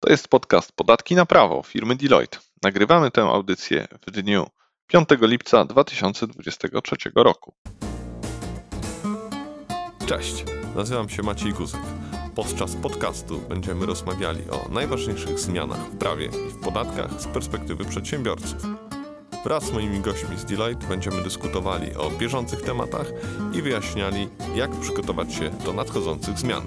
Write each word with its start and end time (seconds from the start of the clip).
To 0.00 0.10
jest 0.10 0.28
podcast 0.28 0.72
Podatki 0.72 1.14
na 1.14 1.26
prawo 1.26 1.62
firmy 1.62 1.96
Deloitte. 1.96 2.38
Nagrywamy 2.62 3.10
tę 3.10 3.22
audycję 3.22 3.88
w 4.06 4.10
dniu 4.10 4.46
5 4.86 5.08
lipca 5.20 5.64
2023 5.64 6.96
roku. 7.14 7.54
Cześć, 10.06 10.44
nazywam 10.74 11.08
się 11.08 11.22
Maciej 11.22 11.52
Guzek. 11.52 11.80
Podczas 12.34 12.74
podcastu 12.74 13.38
będziemy 13.38 13.86
rozmawiali 13.86 14.50
o 14.50 14.68
najważniejszych 14.68 15.38
zmianach 15.38 15.78
w 15.78 15.98
prawie 15.98 16.26
i 16.26 16.50
w 16.50 16.60
podatkach 16.60 17.20
z 17.20 17.26
perspektywy 17.26 17.84
przedsiębiorców. 17.84 18.62
Wraz 19.44 19.64
z 19.64 19.72
moimi 19.72 20.00
gośćmi 20.00 20.38
z 20.38 20.44
Deloitte 20.44 20.86
będziemy 20.86 21.22
dyskutowali 21.22 21.94
o 21.94 22.10
bieżących 22.10 22.62
tematach 22.62 23.12
i 23.52 23.62
wyjaśniali, 23.62 24.28
jak 24.54 24.70
przygotować 24.70 25.34
się 25.34 25.50
do 25.50 25.72
nadchodzących 25.72 26.38
zmian. 26.38 26.66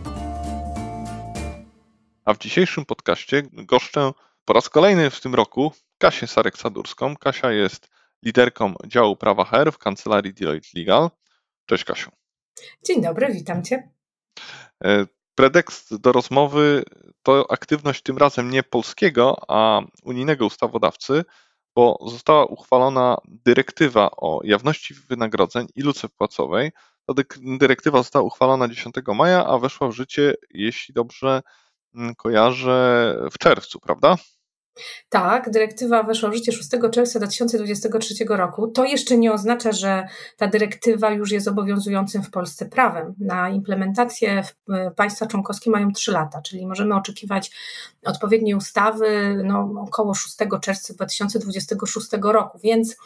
A 2.30 2.34
w 2.34 2.38
dzisiejszym 2.38 2.86
podcaście 2.86 3.44
goszczę 3.52 4.12
po 4.46 4.54
raz 4.54 4.70
kolejny 4.70 5.10
w 5.10 5.22
tym 5.22 5.36
roku 5.36 5.74
Kasię 5.98 6.28
Sarek-Sadurską. 6.28 7.18
Kasia 7.18 7.52
jest 7.52 7.90
liderką 8.24 8.74
działu 8.88 9.16
prawa 9.16 9.46
HR 9.46 9.72
w 9.72 9.78
kancelarii 9.78 10.34
Deloitte 10.34 10.68
Legal. 10.76 11.10
Cześć 11.66 11.84
Kasiu. 11.84 12.12
Dzień 12.86 13.02
dobry, 13.02 13.34
witam 13.34 13.64
Cię. 13.64 13.90
E, 14.84 15.06
Pretekst 15.36 15.96
do 15.96 16.12
rozmowy 16.12 16.84
to 17.24 17.52
aktywność 17.52 18.02
tym 18.02 18.18
razem 18.18 18.50
nie 18.50 18.64
polskiego, 18.64 19.42
a 19.48 19.82
unijnego 20.04 20.46
ustawodawcy, 20.46 21.24
bo 21.76 22.00
została 22.08 22.46
uchwalona 22.46 23.18
dyrektywa 23.28 24.12
o 24.12 24.42
jawności 24.44 24.94
wynagrodzeń 24.94 25.68
i 25.76 25.82
luce 25.82 26.10
płacowej. 26.10 26.72
Ta 27.06 27.14
dyrektywa 27.60 27.98
została 27.98 28.26
uchwalona 28.26 28.68
10 28.68 28.96
maja, 29.16 29.46
a 29.46 29.58
weszła 29.58 29.88
w 29.88 29.92
życie, 29.92 30.34
jeśli 30.50 30.94
dobrze 30.94 31.42
kojarzę, 32.18 33.18
w 33.32 33.38
czerwcu, 33.38 33.80
prawda? 33.80 34.16
Tak, 35.10 35.50
dyrektywa 35.50 36.04
weszła 36.04 36.30
w 36.30 36.34
życie 36.34 36.52
6 36.52 36.70
czerwca 36.92 37.20
2023 37.20 38.26
roku. 38.30 38.68
To 38.68 38.86
jeszcze 38.86 39.18
nie 39.18 39.34
oznacza, 39.34 39.72
że 39.72 40.08
ta 40.38 40.48
dyrektywa 40.48 41.12
już 41.12 41.32
jest 41.32 41.48
obowiązującym 41.48 42.24
w 42.24 42.32
Polsce 42.32 42.66
prawem. 42.66 43.16
Na 43.20 43.50
implementację 43.50 44.44
państwa 44.96 45.26
członkowskie 45.26 45.72
mają 45.72 45.92
3 45.92 46.12
lata, 46.12 46.42
czyli 46.42 46.68
możemy 46.68 46.96
oczekiwać 46.96 47.52
odpowiedniej 48.06 48.56
ustawy 48.56 49.42
no, 49.44 49.74
około 49.88 50.14
6 50.14 50.38
czerwca 50.62 50.94
2026 50.94 52.10
roku, 52.22 52.60
więc 52.64 52.98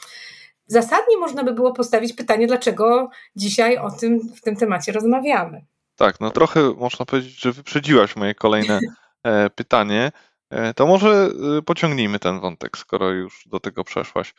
zasadnie 0.67 1.17
można 1.17 1.43
by 1.43 1.53
było 1.53 1.73
postawić 1.73 2.13
pytanie, 2.13 2.47
dlaczego 2.47 3.09
dzisiaj 3.35 3.77
o 3.77 3.91
tym 3.91 4.19
w 4.35 4.41
tym 4.41 4.55
temacie 4.55 4.91
rozmawiamy. 4.91 5.65
Tak, 5.95 6.19
no 6.19 6.31
trochę 6.31 6.73
można 6.77 7.05
powiedzieć, 7.05 7.41
że 7.41 7.51
wyprzedziłaś 7.51 8.15
moje 8.15 8.35
kolejne 8.35 8.79
e, 9.23 9.49
pytanie. 9.49 10.11
E, 10.49 10.73
to 10.73 10.87
może 10.87 11.29
e, 11.57 11.61
pociągnijmy 11.61 12.19
ten 12.19 12.39
wątek, 12.39 12.77
skoro 12.77 13.09
już 13.09 13.43
do 13.47 13.59
tego 13.59 13.83
przeszłaś. 13.83 14.33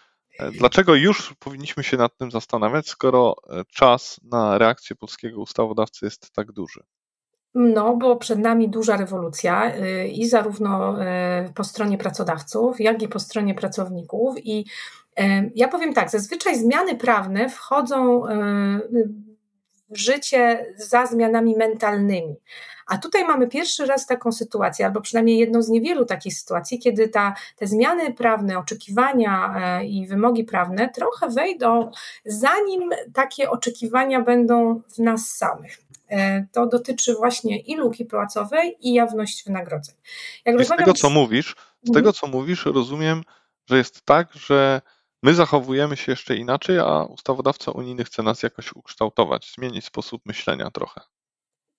Dlaczego 0.52 0.94
już 0.94 1.34
powinniśmy 1.38 1.82
się 1.82 1.96
nad 1.96 2.16
tym 2.16 2.30
zastanawiać, 2.30 2.88
skoro 2.88 3.36
czas 3.72 4.20
na 4.22 4.58
reakcję 4.58 4.96
polskiego 4.96 5.40
ustawodawcy 5.40 6.04
jest 6.06 6.30
tak 6.32 6.52
duży? 6.52 6.80
No, 7.54 7.96
bo 7.96 8.16
przed 8.16 8.38
nami 8.38 8.68
duża 8.68 8.96
rewolucja 8.96 9.72
i 10.06 10.28
zarówno 10.28 10.96
po 11.54 11.64
stronie 11.64 11.98
pracodawców, 11.98 12.80
jak 12.80 13.02
i 13.02 13.08
po 13.08 13.18
stronie 13.18 13.54
pracowników. 13.54 14.34
I 14.38 14.64
ja 15.54 15.68
powiem 15.68 15.94
tak, 15.94 16.10
zazwyczaj 16.10 16.58
zmiany 16.58 16.96
prawne 16.96 17.48
wchodzą 17.48 18.22
życie 19.90 20.66
za 20.76 21.06
zmianami 21.06 21.56
mentalnymi. 21.56 22.36
A 22.86 22.98
tutaj 22.98 23.24
mamy 23.24 23.48
pierwszy 23.48 23.86
raz 23.86 24.06
taką 24.06 24.32
sytuację, 24.32 24.86
albo 24.86 25.00
przynajmniej 25.00 25.38
jedną 25.38 25.62
z 25.62 25.68
niewielu 25.68 26.04
takich 26.04 26.34
sytuacji, 26.34 26.78
kiedy 26.78 27.08
ta, 27.08 27.34
te 27.56 27.66
zmiany 27.66 28.14
prawne, 28.14 28.58
oczekiwania 28.58 29.54
e, 29.56 29.84
i 29.86 30.06
wymogi 30.06 30.44
prawne 30.44 30.88
trochę 30.88 31.28
wejdą, 31.28 31.90
zanim 32.24 32.90
takie 33.14 33.50
oczekiwania 33.50 34.20
będą 34.20 34.82
w 34.88 34.98
nas 34.98 35.26
samych. 35.26 35.78
E, 36.08 36.46
to 36.52 36.66
dotyczy 36.66 37.14
właśnie 37.14 37.60
i 37.60 37.76
luki 37.76 38.04
płacowej, 38.04 38.76
i 38.80 38.94
jawność 38.94 39.44
wynagrodzeń. 39.46 39.94
Jak 40.44 40.64
z 40.64 40.68
tego, 40.68 40.94
co 40.94 41.10
mówisz, 41.10 41.54
z 41.82 41.88
mhm. 41.88 41.94
tego, 41.94 42.12
co 42.12 42.26
mówisz, 42.26 42.66
rozumiem, 42.66 43.22
że 43.66 43.76
jest 43.76 44.02
tak, 44.02 44.32
że 44.32 44.80
my 45.24 45.34
zachowujemy 45.34 45.96
się 45.96 46.12
jeszcze 46.12 46.36
inaczej, 46.36 46.78
a 46.78 47.04
ustawodawca 47.04 47.70
unijny 47.70 48.04
chce 48.04 48.22
nas 48.22 48.42
jakoś 48.42 48.72
ukształtować, 48.72 49.52
zmienić 49.58 49.84
sposób 49.84 50.22
myślenia 50.26 50.70
trochę. 50.70 51.00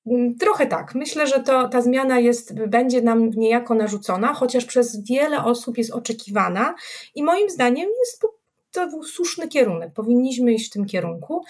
Mm, 0.05 0.35
trochę 0.35 0.67
tak. 0.67 0.95
Myślę, 0.95 1.27
że 1.27 1.39
to, 1.39 1.69
ta 1.69 1.81
zmiana 1.81 2.19
jest, 2.19 2.67
będzie 2.67 3.01
nam 3.01 3.29
niejako 3.29 3.75
narzucona, 3.75 4.33
chociaż 4.33 4.65
przez 4.65 5.03
wiele 5.09 5.43
osób 5.43 5.77
jest 5.77 5.91
oczekiwana 5.91 6.75
i 7.15 7.23
moim 7.23 7.49
zdaniem 7.49 7.89
jest 7.99 8.25
to 8.71 9.03
słuszny 9.03 9.47
kierunek. 9.47 9.93
Powinniśmy 9.93 10.53
iść 10.53 10.69
w 10.69 10.73
tym 10.73 10.85
kierunku 10.85 11.43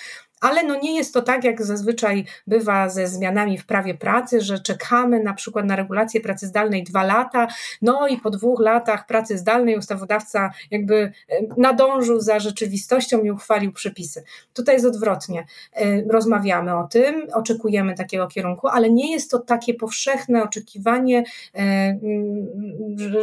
ale 0.45 0.63
no 0.63 0.75
nie 0.79 0.95
jest 0.95 1.13
to 1.13 1.21
tak, 1.21 1.43
jak 1.43 1.65
zazwyczaj 1.65 2.25
bywa 2.47 2.89
ze 2.89 3.07
zmianami 3.07 3.57
w 3.57 3.65
prawie 3.65 3.93
pracy, 3.93 4.41
że 4.41 4.59
czekamy 4.59 5.23
na 5.23 5.33
przykład 5.33 5.65
na 5.65 5.75
regulację 5.75 6.21
pracy 6.21 6.47
zdalnej 6.47 6.83
dwa 6.83 7.03
lata, 7.03 7.47
no 7.81 8.07
i 8.07 8.17
po 8.17 8.29
dwóch 8.29 8.59
latach 8.59 9.05
pracy 9.05 9.37
zdalnej 9.37 9.77
ustawodawca 9.77 10.51
jakby 10.71 10.95
e, 10.95 11.11
nadążył 11.57 12.21
za 12.21 12.39
rzeczywistością 12.39 13.23
i 13.23 13.31
uchwalił 13.31 13.73
przepisy. 13.73 14.23
Tutaj 14.53 14.75
jest 14.75 14.85
odwrotnie. 14.85 15.45
E, 15.73 16.01
rozmawiamy 16.09 16.77
o 16.77 16.87
tym, 16.87 17.27
oczekujemy 17.33 17.95
takiego 17.95 18.27
kierunku, 18.27 18.67
ale 18.67 18.89
nie 18.89 19.11
jest 19.11 19.31
to 19.31 19.39
takie 19.39 19.73
powszechne 19.73 20.43
oczekiwanie, 20.43 21.23
e, 21.55 21.99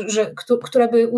że, 0.06 0.32
które, 0.62 0.88
by 0.88 1.12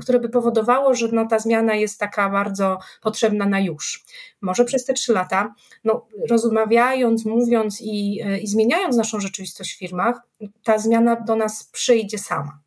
które 0.00 0.20
by 0.20 0.28
powodowało, 0.28 0.94
że 0.94 1.08
no 1.12 1.26
ta 1.26 1.38
zmiana 1.38 1.74
jest 1.74 2.00
taka 2.00 2.30
bardzo 2.30 2.78
potrzebna 3.02 3.46
na 3.46 3.60
już. 3.60 4.04
Może 4.40 4.64
przez 4.64 4.84
te 4.84 4.92
trzy 4.92 5.12
lata 5.12 5.43
no, 5.84 6.06
rozmawiając, 6.30 7.24
mówiąc 7.24 7.80
i, 7.80 8.20
i 8.42 8.46
zmieniając 8.46 8.96
naszą 8.96 9.20
rzeczywistość 9.20 9.74
w 9.74 9.78
firmach, 9.78 10.20
ta 10.64 10.78
zmiana 10.78 11.16
do 11.16 11.36
nas 11.36 11.64
przyjdzie 11.64 12.18
sama. 12.18 12.58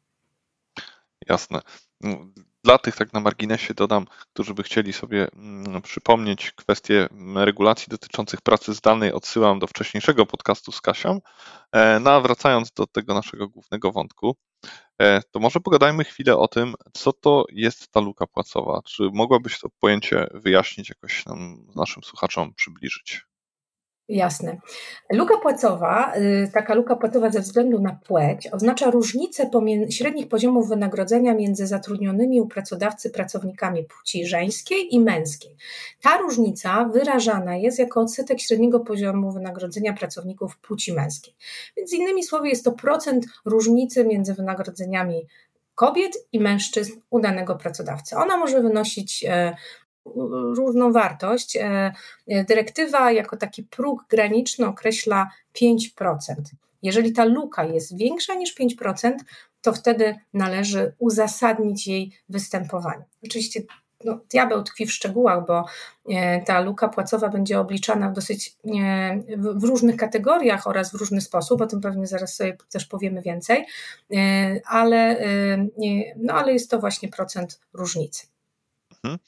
Jasne. 1.29 1.61
Dla 2.67 2.77
tych, 2.77 2.95
tak 2.95 3.13
na 3.13 3.19
marginesie 3.19 3.73
dodam, 3.73 4.05
którzy 4.33 4.53
by 4.53 4.63
chcieli 4.63 4.93
sobie 4.93 5.27
mm, 5.33 5.81
przypomnieć 5.81 6.51
kwestie 6.51 7.07
regulacji 7.35 7.87
dotyczących 7.89 8.41
pracy 8.41 8.73
zdalnej, 8.73 9.11
odsyłam 9.13 9.59
do 9.59 9.67
wcześniejszego 9.67 10.25
podcastu 10.25 10.71
z 10.71 10.81
Kasią. 10.81 11.19
E, 11.71 11.99
no 11.99 12.11
a 12.11 12.21
wracając 12.21 12.71
do 12.71 12.87
tego 12.87 13.13
naszego 13.13 13.47
głównego 13.47 13.91
wątku, 13.91 14.37
e, 15.01 15.21
to 15.31 15.39
może 15.39 15.59
pogadajmy 15.59 16.03
chwilę 16.03 16.37
o 16.37 16.47
tym, 16.47 16.75
co 16.93 17.13
to 17.13 17.45
jest 17.51 17.91
ta 17.91 17.99
luka 17.99 18.27
płacowa. 18.27 18.81
Czy 18.85 19.03
mogłabyś 19.13 19.59
to 19.59 19.67
pojęcie 19.79 20.27
wyjaśnić, 20.33 20.89
jakoś 20.89 21.25
nam, 21.25 21.67
naszym 21.75 22.03
słuchaczom 22.03 22.53
przybliżyć? 22.53 23.21
Jasne. 24.09 24.57
Luka 25.11 25.37
płacowa, 25.37 26.13
y, 26.15 26.51
taka 26.53 26.73
luka 26.73 26.95
płacowa 26.95 27.29
ze 27.29 27.39
względu 27.39 27.81
na 27.81 27.99
płeć, 28.07 28.47
oznacza 28.51 28.91
różnicę 28.91 29.49
średnich 29.89 30.27
poziomów 30.27 30.69
wynagrodzenia 30.69 31.33
między 31.33 31.67
zatrudnionymi 31.67 32.41
u 32.41 32.47
pracodawcy 32.47 33.09
pracownikami 33.09 33.83
płci 33.83 34.25
żeńskiej 34.25 34.95
i 34.95 34.99
męskiej. 34.99 35.55
Ta 36.01 36.17
różnica 36.17 36.85
wyrażana 36.85 37.55
jest 37.55 37.79
jako 37.79 38.01
odsetek 38.01 38.39
średniego 38.39 38.79
poziomu 38.79 39.31
wynagrodzenia 39.31 39.93
pracowników 39.93 40.57
płci 40.57 40.93
męskiej. 40.93 41.33
Więc 41.77 41.93
innymi 41.93 42.23
słowy, 42.23 42.49
jest 42.49 42.65
to 42.65 42.71
procent 42.71 43.25
różnicy 43.45 44.05
między 44.05 44.33
wynagrodzeniami 44.33 45.27
kobiet 45.75 46.17
i 46.31 46.39
mężczyzn 46.39 46.91
u 47.09 47.19
danego 47.19 47.55
pracodawcy. 47.55 48.15
Ona 48.15 48.37
może 48.37 48.61
wynosić 48.61 49.25
e, 50.15 50.55
różną 50.55 50.91
wartość. 50.91 51.57
E, 51.57 51.93
dyrektywa 52.27 53.11
jako 53.11 53.37
taki 53.37 53.63
próg 53.63 54.05
graniczny 54.09 54.67
określa 54.67 55.29
5%. 55.61 56.17
Jeżeli 56.83 57.13
ta 57.13 57.25
luka 57.25 57.63
jest 57.63 57.97
większa 57.97 58.33
niż 58.35 58.55
5%, 58.55 59.11
to 59.61 59.73
wtedy 59.73 60.15
należy 60.33 60.93
uzasadnić 60.99 61.87
jej 61.87 62.11
występowanie. 62.29 63.05
Oczywiście 63.23 63.61
no, 64.05 64.19
diabeł 64.31 64.63
tkwi 64.63 64.85
w 64.85 64.93
szczegółach, 64.93 65.45
bo 65.47 65.65
e, 66.09 66.41
ta 66.41 66.59
luka 66.59 66.87
płacowa 66.87 67.29
będzie 67.29 67.59
obliczana 67.59 68.09
w 68.09 68.13
dosyć 68.13 68.55
e, 68.65 69.21
w 69.37 69.63
różnych 69.63 69.97
kategoriach 69.97 70.67
oraz 70.67 70.91
w 70.91 70.95
różny 70.95 71.21
sposób, 71.21 71.61
o 71.61 71.67
tym 71.67 71.81
pewnie 71.81 72.07
zaraz 72.07 72.35
sobie 72.35 72.57
też 72.71 72.85
powiemy 72.85 73.21
więcej, 73.21 73.65
ale, 74.65 75.19
no, 76.17 76.33
ale 76.33 76.53
jest 76.53 76.71
to 76.71 76.79
właśnie 76.79 77.09
procent 77.09 77.59
różnicy. 77.73 78.27
Mhm. 79.07 79.19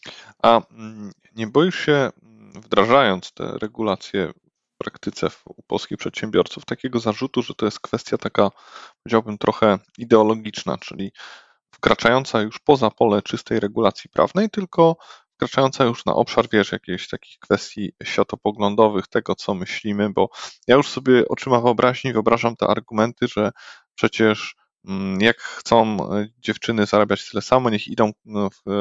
A 0.44 0.62
mm, 0.72 1.12
nie 1.36 1.48
boisz 1.48 1.86
się, 1.86 2.10
mm, 2.24 2.52
wdrażając 2.62 3.34
te 3.34 3.58
regulacje 3.58 4.34
w 4.74 4.78
praktyce 4.78 5.28
u 5.46 5.64
polskich 5.64 5.98
przedsiębiorców, 5.98 6.66
takiego 6.66 7.00
zarzutu, 7.00 7.42
że 7.42 7.56
to 7.56 7.66
jest 7.66 7.80
kwestia 7.80 8.18
taka, 8.18 8.50
powiedziałbym, 9.04 9.38
trochę 9.38 9.80
ideologiczna, 9.98 10.78
czyli 10.78 11.12
wkraczająca 11.72 12.42
już 12.42 12.60
poza 12.60 12.92
pole 12.92 13.22
czystej 13.22 13.60
regulacji 13.60 14.10
prawnej, 14.10 14.50
tylko 14.50 14.96
wkraczająca 15.36 15.84
już 15.84 16.06
na 16.06 16.14
obszar, 16.14 16.46
wiesz, 16.52 16.72
jakichś 16.72 17.08
takich 17.08 17.40
kwestii 17.40 17.92
światopoglądowych, 18.04 19.08
tego, 19.08 19.36
co 19.36 19.54
myślimy, 19.54 20.10
bo 20.10 20.30
ja 20.68 20.76
już 20.76 20.90
sobie 20.90 21.28
oczyma 21.28 21.62
wyobraźni 21.62 22.14
wyobrażam 22.14 22.56
te 22.56 22.68
argumenty, 22.68 23.28
że 23.28 23.52
przecież 23.96 24.56
jak 25.20 25.38
chcą 25.38 25.98
dziewczyny 26.38 26.86
zarabiać 26.86 27.30
tyle 27.30 27.42
samo, 27.42 27.70
niech 27.70 27.88
idą 27.88 28.12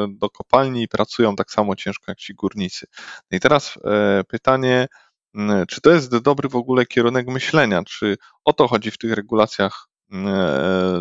do 0.08 0.30
kopalni 0.30 0.82
i 0.82 0.88
pracują 0.88 1.36
tak 1.36 1.50
samo 1.50 1.76
ciężko 1.76 2.04
jak 2.08 2.18
ci 2.18 2.34
górnicy. 2.34 2.86
No 3.30 3.36
I 3.36 3.40
teraz 3.40 3.78
pytanie, 4.28 4.86
mm, 5.34 5.66
czy 5.66 5.80
to 5.80 5.90
jest 5.90 6.16
dobry 6.18 6.48
w 6.48 6.56
ogóle 6.56 6.86
kierunek 6.86 7.26
myślenia? 7.26 7.82
Czy 7.84 8.16
o 8.44 8.52
to 8.52 8.68
chodzi 8.68 8.90
w 8.90 8.98
tych 8.98 9.12
regulacjach 9.12 9.88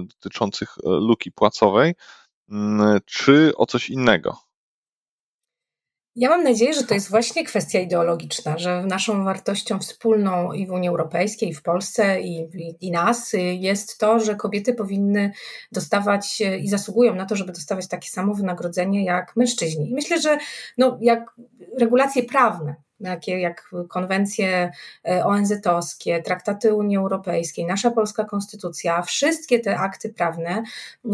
dotyczących 0.02 0.76
luki 0.84 1.32
płacowej, 1.32 1.94
czy 3.06 3.52
o 3.58 3.66
coś 3.66 3.90
innego? 3.90 4.47
Ja 6.20 6.30
mam 6.30 6.44
nadzieję, 6.44 6.74
że 6.74 6.84
to 6.84 6.94
jest 6.94 7.10
właśnie 7.10 7.44
kwestia 7.44 7.80
ideologiczna, 7.80 8.58
że 8.58 8.84
naszą 8.86 9.24
wartością 9.24 9.80
wspólną 9.80 10.54
i 10.54 10.68
w 10.68 10.72
Unii 10.72 10.90
Europejskiej, 10.90 11.50
i 11.50 11.54
w 11.54 11.62
Polsce, 11.62 12.22
i, 12.22 12.50
i, 12.82 12.92
nas 12.92 13.36
jest 13.60 13.98
to, 13.98 14.20
że 14.20 14.36
kobiety 14.36 14.74
powinny 14.74 15.32
dostawać 15.72 16.42
i 16.60 16.68
zasługują 16.70 17.16
na 17.16 17.26
to, 17.26 17.36
żeby 17.36 17.52
dostawać 17.52 17.88
takie 17.88 18.10
samo 18.10 18.34
wynagrodzenie 18.34 19.06
jak 19.06 19.36
mężczyźni. 19.36 19.92
Myślę, 19.94 20.22
że 20.22 20.38
no, 20.78 20.98
jak 21.02 21.36
regulacje 21.80 22.24
prawne, 22.24 22.76
takie 23.04 23.40
jak 23.40 23.70
konwencje 23.90 24.72
e, 25.08 25.26
ONZ-owskie, 25.26 26.22
traktaty 26.22 26.74
Unii 26.74 26.98
Europejskiej, 26.98 27.66
nasza 27.66 27.92
polska 27.92 28.26
konstytucja, 28.26 29.02
wszystkie 29.02 29.60
te 29.60 29.78
akty 29.78 30.10
prawne 30.10 30.64
e, 31.06 31.10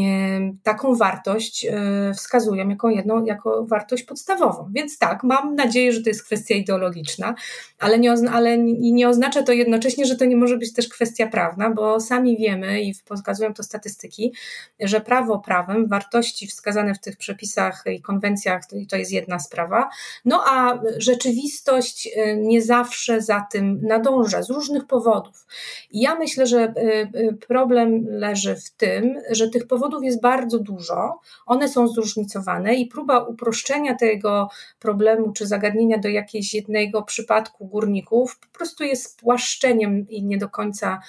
taką 0.64 0.96
wartość 0.96 1.66
e, 1.66 2.14
wskazują 2.14 2.70
jako 2.70 2.90
jedną, 2.90 3.26
jako 3.26 3.66
wartość 3.66 4.04
podstawową. 4.04 4.70
Więc 4.74 4.98
tak, 4.98 5.24
mam 5.24 5.56
nadzieję, 5.56 5.92
że 5.92 6.02
to 6.02 6.10
jest 6.10 6.26
kwestia 6.26 6.56
ideologiczna, 6.56 7.36
ale 7.80 8.00
nie, 8.00 8.14
ale 8.32 8.58
nie 8.58 9.10
oznacza 9.10 9.44
to 9.44 9.52
jednocześnie, 9.52 10.06
że 10.06 10.16
to 10.16 10.26
nie 10.26 10.36
może 10.36 10.58
być 10.58 10.74
też 10.74 10.90
kwestia 10.90 11.28
prawna, 11.28 11.70
bo 11.70 12.00
sami 12.00 12.38
wiemy 12.38 12.82
i 12.82 12.94
pokazują 13.08 13.54
to 13.54 13.64
statystyki, 13.64 14.34
że 14.80 15.02
prawo 15.02 15.40
prawem, 15.40 15.88
wartości 15.88 16.48
wskazane 16.48 16.94
w 16.94 17.00
tych 17.00 17.18
przepisach 17.18 17.84
i 17.86 18.02
konwencjach 18.02 18.62
to 18.90 18.98
jest 18.98 19.12
jedna 19.12 19.40
sprawa, 19.40 19.90
no 20.26 20.44
a 20.46 20.80
rzeczywistość 20.98 21.73
rzeczywistość 21.74 22.08
y, 22.18 22.38
nie 22.38 22.62
zawsze 22.62 23.22
za 23.22 23.48
tym 23.52 23.80
nadąża 23.82 24.44
z 24.44 24.50
różnych 24.50 24.88
powodów. 24.88 25.46
I 25.92 26.02
ja 26.02 26.16
myślę, 26.16 26.48
że 26.48 26.74
y, 26.78 26.82
y, 27.16 27.38
problem 27.48 28.06
leży 28.08 28.56
w 28.56 28.70
tym, 28.70 29.16
że 29.32 29.50
tych 29.50 29.68
powodów 29.68 30.04
jest 30.04 30.22
bardzo 30.22 30.60
dużo, 30.60 31.20
one 31.46 31.70
są 31.70 31.88
zróżnicowane 31.88 32.76
i 32.76 32.88
próba 32.88 33.20
uproszczenia 33.20 33.96
tego 33.96 34.50
problemu 34.80 35.32
czy 35.32 35.48
zagadnienia 35.48 35.98
do 35.98 36.10
jakiegoś 36.10 36.54
jednego 36.54 37.04
przypadku 37.04 37.66
górników 37.68 38.40
po 38.40 38.58
prostu 38.58 38.84
jest 38.84 39.20
płaszczeniem 39.20 40.10
i 40.10 40.24
nie 40.24 40.38
do 40.38 40.50
końca 40.50 41.02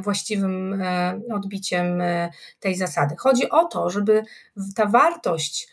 właściwym 0.00 0.82
odbiciem 1.34 2.02
tej 2.60 2.74
zasady. 2.76 3.14
Chodzi 3.18 3.50
o 3.50 3.64
to, 3.64 3.90
żeby 3.90 4.22
ta 4.76 4.86
wartość, 4.86 5.68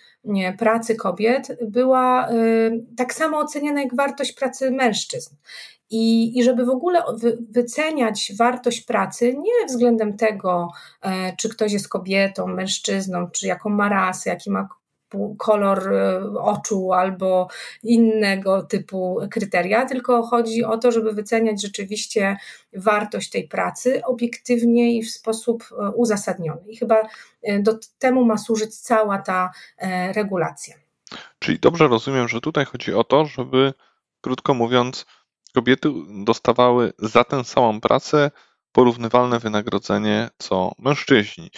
pracy 0.58 0.96
kobiet 0.96 1.58
była 1.62 2.32
y, 2.32 2.86
tak 2.98 3.14
samo 3.14 3.38
oceniana 3.38 3.82
jak 3.82 3.96
wartość 3.96 4.34
pracy 4.34 4.72
mężczyzn. 4.72 5.36
I, 5.90 6.38
I 6.40 6.44
żeby 6.44 6.66
w 6.66 6.70
ogóle 6.70 7.04
wyceniać 7.50 8.32
wartość 8.38 8.82
pracy 8.82 9.34
nie 9.34 9.66
względem 9.68 10.18
tego, 10.18 10.72
e, 11.02 11.36
czy 11.36 11.50
ktoś 11.50 11.72
jest 11.74 11.90
kobietą, 11.90 12.48
mężczyzną, 12.48 13.30
czy 13.32 13.48
jaką 13.48 13.70
ma 13.70 13.90
rasę, 13.90 14.30
jaki 14.30 14.52
ma 14.52 14.68
kolor 15.38 15.94
e, 15.94 16.20
oczu 16.40 16.94
albo 16.94 17.48
innego 17.84 18.64
typu 18.64 19.20
kryteria, 19.32 19.86
tylko 19.86 20.24
chodzi 20.24 20.64
o 20.64 20.78
to, 20.78 20.92
żeby 20.92 21.14
wyceniać 21.14 21.62
rzeczywiście 21.62 22.38
wartość 22.74 23.30
tej 23.30 23.48
pracy 23.48 24.02
obiektywnie 24.06 24.98
i 24.98 25.04
w 25.04 25.12
sposób 25.12 25.64
e, 25.72 25.92
uzasadniony. 25.92 26.62
I 26.68 26.78
chyba 26.78 26.96
e, 27.44 27.60
do 27.60 27.80
temu 28.00 28.26
ma 28.26 28.38
służyć 28.38 28.76
cała 28.76 29.18
ta 29.18 29.52
regulacja. 30.16 30.76
Czyli 31.40 31.60
dobrze 31.60 31.88
rozumiem, 31.88 32.28
że 32.28 32.42
tutaj 32.42 32.66
chodzi 32.66 32.94
o 32.94 33.04
to, 33.04 33.26
żeby 33.26 33.74
krótko 34.22 34.54
mówiąc, 34.54 35.06
kobiety 35.54 35.90
dostawały 36.26 36.94
za 37.00 37.24
tę 37.24 37.44
samą 37.44 37.82
pracę 37.82 38.32
porównywalne 38.72 39.40
wynagrodzenie 39.40 40.30
co 40.38 40.72
mężczyźni. 40.80 41.52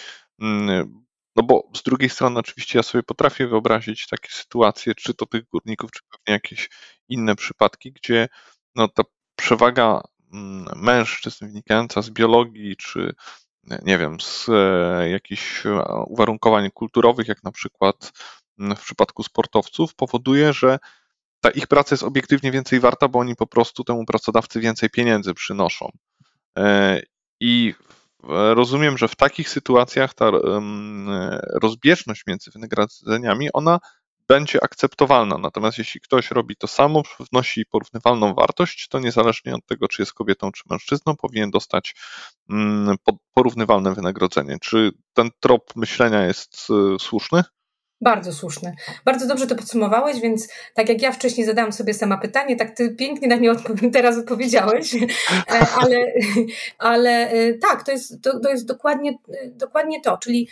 No 1.36 1.42
bo 1.42 1.70
z 1.76 1.82
drugiej 1.82 2.10
strony 2.10 2.38
oczywiście 2.38 2.78
ja 2.78 2.82
sobie 2.82 3.02
potrafię 3.02 3.46
wyobrazić 3.46 4.06
takie 4.06 4.28
sytuacje, 4.32 4.94
czy 4.94 5.14
to 5.14 5.26
tych 5.26 5.48
górników, 5.48 5.90
czy 5.90 6.00
pewnie 6.10 6.32
jakieś 6.32 6.70
inne 7.08 7.36
przypadki, 7.36 7.92
gdzie 7.92 8.28
no 8.74 8.88
ta 8.88 9.02
przewaga 9.36 10.00
mm, 10.32 10.66
mężczyzn 10.76 11.46
wynikająca 11.46 12.02
z 12.02 12.10
biologii, 12.10 12.76
czy 12.76 13.14
nie 13.82 13.98
wiem, 13.98 14.20
z 14.20 14.48
e, 14.48 15.10
jakichś 15.10 15.66
e, 15.66 15.82
uwarunkowań 16.06 16.70
kulturowych, 16.70 17.28
jak 17.28 17.42
na 17.44 17.52
przykład 17.52 18.12
mm, 18.58 18.76
w 18.76 18.80
przypadku 18.80 19.22
sportowców, 19.22 19.94
powoduje, 19.94 20.52
że 20.52 20.78
ta 21.40 21.50
ich 21.50 21.66
praca 21.66 21.94
jest 21.94 22.02
obiektywnie 22.02 22.52
więcej 22.52 22.80
warta, 22.80 23.08
bo 23.08 23.18
oni 23.18 23.36
po 23.36 23.46
prostu 23.46 23.84
temu 23.84 24.04
pracodawcy 24.06 24.60
więcej 24.60 24.90
pieniędzy 24.90 25.34
przynoszą. 25.34 25.90
E, 26.58 27.00
I 27.40 27.74
rozumiem, 28.28 28.98
że 28.98 29.08
w 29.08 29.16
takich 29.16 29.48
sytuacjach 29.48 30.14
ta 30.14 30.30
rozbieżność 31.62 32.22
między 32.26 32.50
wynagrodzeniami, 32.50 33.52
ona 33.52 33.78
będzie 34.28 34.64
akceptowalna. 34.64 35.38
Natomiast 35.38 35.78
jeśli 35.78 36.00
ktoś 36.00 36.30
robi 36.30 36.56
to 36.56 36.66
samo, 36.66 37.02
wnosi 37.32 37.66
porównywalną 37.66 38.34
wartość, 38.34 38.88
to 38.88 38.98
niezależnie 38.98 39.54
od 39.54 39.66
tego, 39.66 39.88
czy 39.88 40.02
jest 40.02 40.12
kobietą, 40.12 40.52
czy 40.52 40.62
mężczyzną, 40.70 41.16
powinien 41.16 41.50
dostać 41.50 41.94
mm, 42.50 42.96
porównywalne 43.34 43.94
wynagrodzenie. 43.94 44.56
Czy 44.60 44.92
ten 45.14 45.30
trop 45.40 45.76
myślenia 45.76 46.26
jest 46.26 46.68
y, 46.94 46.98
słuszny? 46.98 47.42
Bardzo 48.02 48.32
słuszne. 48.32 48.74
Bardzo 49.04 49.26
dobrze 49.26 49.46
to 49.46 49.54
podsumowałeś, 49.54 50.20
więc 50.20 50.48
tak 50.74 50.88
jak 50.88 51.02
ja 51.02 51.12
wcześniej 51.12 51.46
zadałam 51.46 51.72
sobie 51.72 51.94
sama 51.94 52.18
pytanie, 52.18 52.56
tak 52.56 52.76
ty 52.76 52.90
pięknie 52.90 53.28
na 53.28 53.36
nie 53.36 53.52
teraz 53.92 54.18
odpowiedziałeś, 54.18 54.94
e, 54.94 55.06
ale, 55.76 55.96
ale 56.78 57.30
e, 57.30 57.54
tak, 57.54 57.82
to 57.82 57.92
jest, 57.92 58.22
to, 58.22 58.40
to 58.40 58.50
jest 58.50 58.66
dokładnie, 58.66 59.18
dokładnie 59.46 60.00
to, 60.00 60.18
czyli 60.18 60.48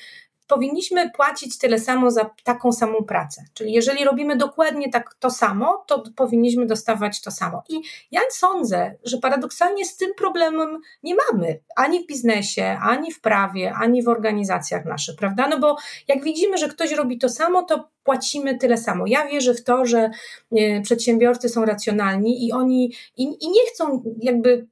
powinniśmy 0.51 1.11
płacić 1.11 1.59
tyle 1.59 1.79
samo 1.79 2.11
za 2.11 2.31
taką 2.45 2.73
samą 2.73 3.05
pracę. 3.05 3.45
Czyli 3.55 3.73
jeżeli 3.73 4.05
robimy 4.05 4.37
dokładnie 4.37 4.91
tak 4.91 5.15
to 5.15 5.31
samo, 5.31 5.85
to 5.87 6.03
powinniśmy 6.17 6.67
dostawać 6.67 7.21
to 7.21 7.31
samo. 7.31 7.63
I 7.69 7.81
ja 8.11 8.21
sądzę, 8.31 8.95
że 9.05 9.19
paradoksalnie 9.19 9.85
z 9.85 9.97
tym 9.97 10.15
problemem 10.15 10.81
nie 11.03 11.15
mamy 11.15 11.61
ani 11.77 12.05
w 12.05 12.07
biznesie, 12.07 12.79
ani 12.83 13.13
w 13.13 13.21
prawie, 13.21 13.75
ani 13.75 14.03
w 14.03 14.09
organizacjach 14.09 14.85
naszych, 14.85 15.17
prawda? 15.17 15.49
No 15.49 15.59
bo 15.59 15.77
jak 16.09 16.25
widzimy, 16.25 16.59
że 16.59 16.69
ktoś 16.69 16.93
robi 16.93 17.19
to 17.19 17.29
samo, 17.29 17.63
to 17.63 17.89
płacimy 18.05 18.59
tyle 18.59 18.77
samo. 18.77 19.05
Ja 19.07 19.27
wierzę 19.27 19.55
w 19.55 19.65
to, 19.65 19.87
że 19.87 20.11
e, 20.57 20.81
przedsiębiorcy 20.81 21.49
są 21.49 21.65
racjonalni 21.65 22.47
i 22.47 22.53
oni 22.53 22.93
i, 23.17 23.23
i 23.23 23.51
nie 23.51 23.67
chcą 23.69 24.03
jakby 24.21 24.67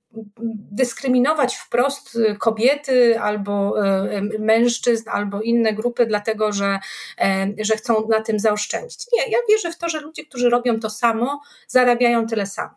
dyskryminować 0.72 1.56
wprost 1.56 2.18
kobiety 2.38 3.20
albo 3.20 3.84
e, 3.86 4.22
mężczyzn, 4.38 5.08
albo 5.08 5.42
inne 5.42 5.72
grupy, 5.72 6.06
dlatego 6.06 6.52
że, 6.52 6.78
e, 7.18 7.46
że 7.60 7.76
chcą 7.76 8.08
na 8.08 8.20
tym 8.20 8.38
zaoszczędzić. 8.38 9.00
Nie, 9.12 9.32
ja 9.32 9.38
wierzę 9.48 9.72
w 9.72 9.78
to, 9.78 9.88
że 9.88 10.00
ludzie, 10.00 10.24
którzy 10.24 10.50
robią 10.50 10.80
to 10.80 10.90
samo, 10.90 11.40
zarabiają 11.66 12.26
tyle 12.26 12.46
samo. 12.46 12.70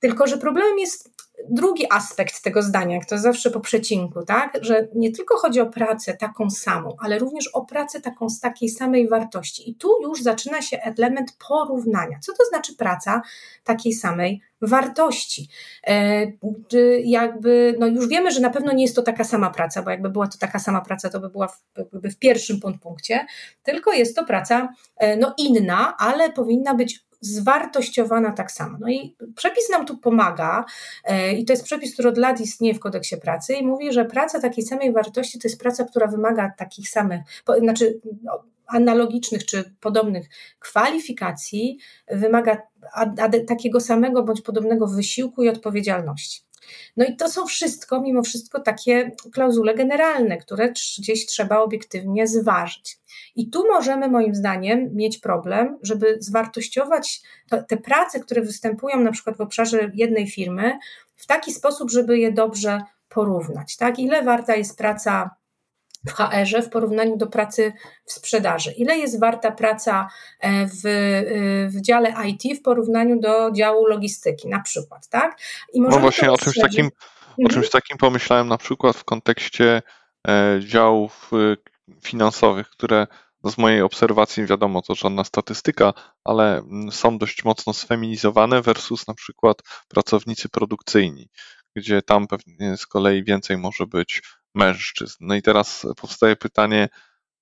Tylko, 0.00 0.26
że 0.26 0.38
problemem 0.38 0.78
jest 0.78 1.10
drugi 1.50 1.86
aspekt 1.90 2.42
tego 2.42 2.62
zdania, 2.62 3.00
to 3.08 3.18
zawsze 3.18 3.50
po 3.50 3.60
przecinku, 3.60 4.24
tak? 4.24 4.58
że 4.60 4.88
nie 4.94 5.12
tylko 5.12 5.36
chodzi 5.36 5.60
o 5.60 5.66
pracę 5.66 6.16
taką 6.16 6.50
samą, 6.50 6.96
ale 6.98 7.18
również 7.18 7.48
o 7.48 7.64
pracę 7.64 8.00
taką 8.00 8.28
z 8.28 8.40
takiej 8.40 8.68
samej 8.68 9.08
wartości. 9.08 9.70
I 9.70 9.74
tu 9.74 10.02
już 10.02 10.22
zaczyna 10.22 10.62
się 10.62 10.78
element 10.80 11.36
porównania. 11.48 12.18
Co 12.22 12.32
to 12.32 12.44
znaczy 12.44 12.76
praca 12.76 13.22
takiej 13.64 13.92
samej 13.92 14.40
wartości? 14.62 15.48
E, 15.86 16.26
jakby, 17.04 17.76
no 17.78 17.86
już 17.86 18.08
wiemy, 18.08 18.30
że 18.30 18.40
na 18.40 18.50
pewno 18.50 18.72
nie 18.72 18.82
jest 18.82 18.96
to 18.96 19.02
taka 19.02 19.24
sama 19.24 19.50
praca, 19.50 19.82
bo 19.82 19.90
jakby 19.90 20.10
była 20.10 20.26
to 20.26 20.38
taka 20.38 20.58
sama 20.58 20.80
praca, 20.80 21.10
to 21.10 21.20
by 21.20 21.28
była 21.28 21.48
w, 21.48 21.62
jakby 21.76 22.10
w 22.10 22.18
pierwszym 22.18 22.60
punkcie, 22.82 23.26
tylko 23.62 23.92
jest 23.92 24.16
to 24.16 24.24
praca 24.24 24.68
e, 24.96 25.16
no, 25.16 25.34
inna, 25.38 25.94
ale 25.98 26.32
powinna 26.32 26.74
być 26.74 27.04
zwartościowana 27.22 28.32
tak 28.32 28.52
samo. 28.52 28.78
No 28.80 28.88
i 28.88 29.16
przepis 29.34 29.70
nam 29.70 29.86
tu 29.86 29.98
pomaga 29.98 30.64
e, 31.04 31.32
i 31.32 31.44
to 31.44 31.52
jest 31.52 31.64
przepis, 31.64 31.92
który 31.92 32.08
od 32.08 32.18
lat 32.18 32.40
istnieje 32.40 32.74
w 32.74 32.80
kodeksie 32.80 33.16
pracy 33.16 33.54
i 33.54 33.66
mówi, 33.66 33.92
że 33.92 34.04
praca 34.04 34.40
takiej 34.40 34.64
samej 34.64 34.92
wartości 34.92 35.38
to 35.38 35.48
jest 35.48 35.60
praca, 35.60 35.84
która 35.84 36.06
wymaga 36.06 36.52
takich 36.58 36.88
samych, 36.88 37.20
znaczy 37.60 38.00
no, 38.22 38.44
analogicznych 38.66 39.46
czy 39.46 39.74
podobnych 39.80 40.26
kwalifikacji, 40.58 41.78
wymaga 42.10 42.62
takiego 43.46 43.80
samego 43.80 44.22
bądź 44.22 44.40
podobnego 44.40 44.86
wysiłku 44.86 45.42
i 45.42 45.48
odpowiedzialności. 45.48 46.42
No 46.96 47.04
i 47.04 47.16
to 47.16 47.28
są 47.28 47.46
wszystko, 47.46 48.00
mimo 48.00 48.22
wszystko, 48.22 48.60
takie 48.60 49.10
klauzule 49.32 49.74
generalne, 49.74 50.38
które 50.38 50.72
gdzieś 50.98 51.26
trzeba 51.26 51.58
obiektywnie 51.58 52.26
zważyć. 52.26 52.98
I 53.36 53.50
tu 53.50 53.66
możemy, 53.68 54.08
moim 54.08 54.34
zdaniem, 54.34 54.90
mieć 54.94 55.18
problem, 55.18 55.78
żeby 55.82 56.16
zwartościować 56.20 57.22
te 57.68 57.76
prace, 57.76 58.20
które 58.20 58.42
występują 58.42 59.00
na 59.00 59.12
przykład 59.12 59.36
w 59.36 59.40
obszarze 59.40 59.90
jednej 59.94 60.30
firmy, 60.30 60.78
w 61.16 61.26
taki 61.26 61.52
sposób, 61.52 61.90
żeby 61.90 62.18
je 62.18 62.32
dobrze 62.32 62.82
porównać. 63.08 63.76
Tak? 63.76 63.98
Ile 63.98 64.22
warta 64.22 64.56
jest 64.56 64.78
praca 64.78 65.30
w 66.08 66.12
HR-ze 66.12 66.62
w 66.62 66.68
porównaniu 66.68 67.16
do 67.16 67.26
pracy 67.26 67.72
w 68.04 68.12
sprzedaży? 68.12 68.72
Ile 68.72 68.98
jest 68.98 69.20
warta 69.20 69.52
praca 69.52 70.08
e, 70.40 70.66
w, 70.66 70.86
e, 70.86 71.68
w 71.68 71.80
dziale 71.80 72.14
IT 72.26 72.58
w 72.58 72.62
porównaniu 72.62 73.20
do 73.20 73.50
działu 73.50 73.86
logistyki 73.86 74.48
na 74.48 74.60
przykład, 74.60 75.08
tak? 75.08 75.38
I 75.72 75.80
no 75.80 75.98
właśnie 75.98 76.32
o 76.32 76.38
czymś, 76.38 76.56
takim, 76.56 76.84
mhm. 76.84 77.46
o 77.46 77.48
czymś 77.48 77.70
takim 77.70 77.98
pomyślałem 77.98 78.48
na 78.48 78.58
przykład 78.58 78.96
w 78.96 79.04
kontekście 79.04 79.82
e, 80.28 80.60
działów 80.60 81.30
finansowych, 82.02 82.68
które 82.68 83.06
no 83.44 83.50
z 83.50 83.58
mojej 83.58 83.82
obserwacji 83.82 84.46
wiadomo, 84.46 84.82
to 84.82 84.94
żadna 84.94 85.24
statystyka, 85.24 85.92
ale 86.24 86.58
mm, 86.58 86.92
są 86.92 87.18
dość 87.18 87.44
mocno 87.44 87.72
sfeminizowane 87.72 88.62
versus 88.62 89.08
na 89.08 89.14
przykład 89.14 89.58
pracownicy 89.88 90.48
produkcyjni, 90.48 91.28
gdzie 91.76 92.02
tam 92.02 92.26
pewnie 92.26 92.76
z 92.76 92.86
kolei 92.86 93.24
więcej 93.24 93.58
może 93.58 93.86
być 93.86 94.22
mężczyzn. 94.54 95.16
No 95.20 95.34
i 95.34 95.42
teraz 95.42 95.86
powstaje 95.96 96.36
pytanie, 96.36 96.88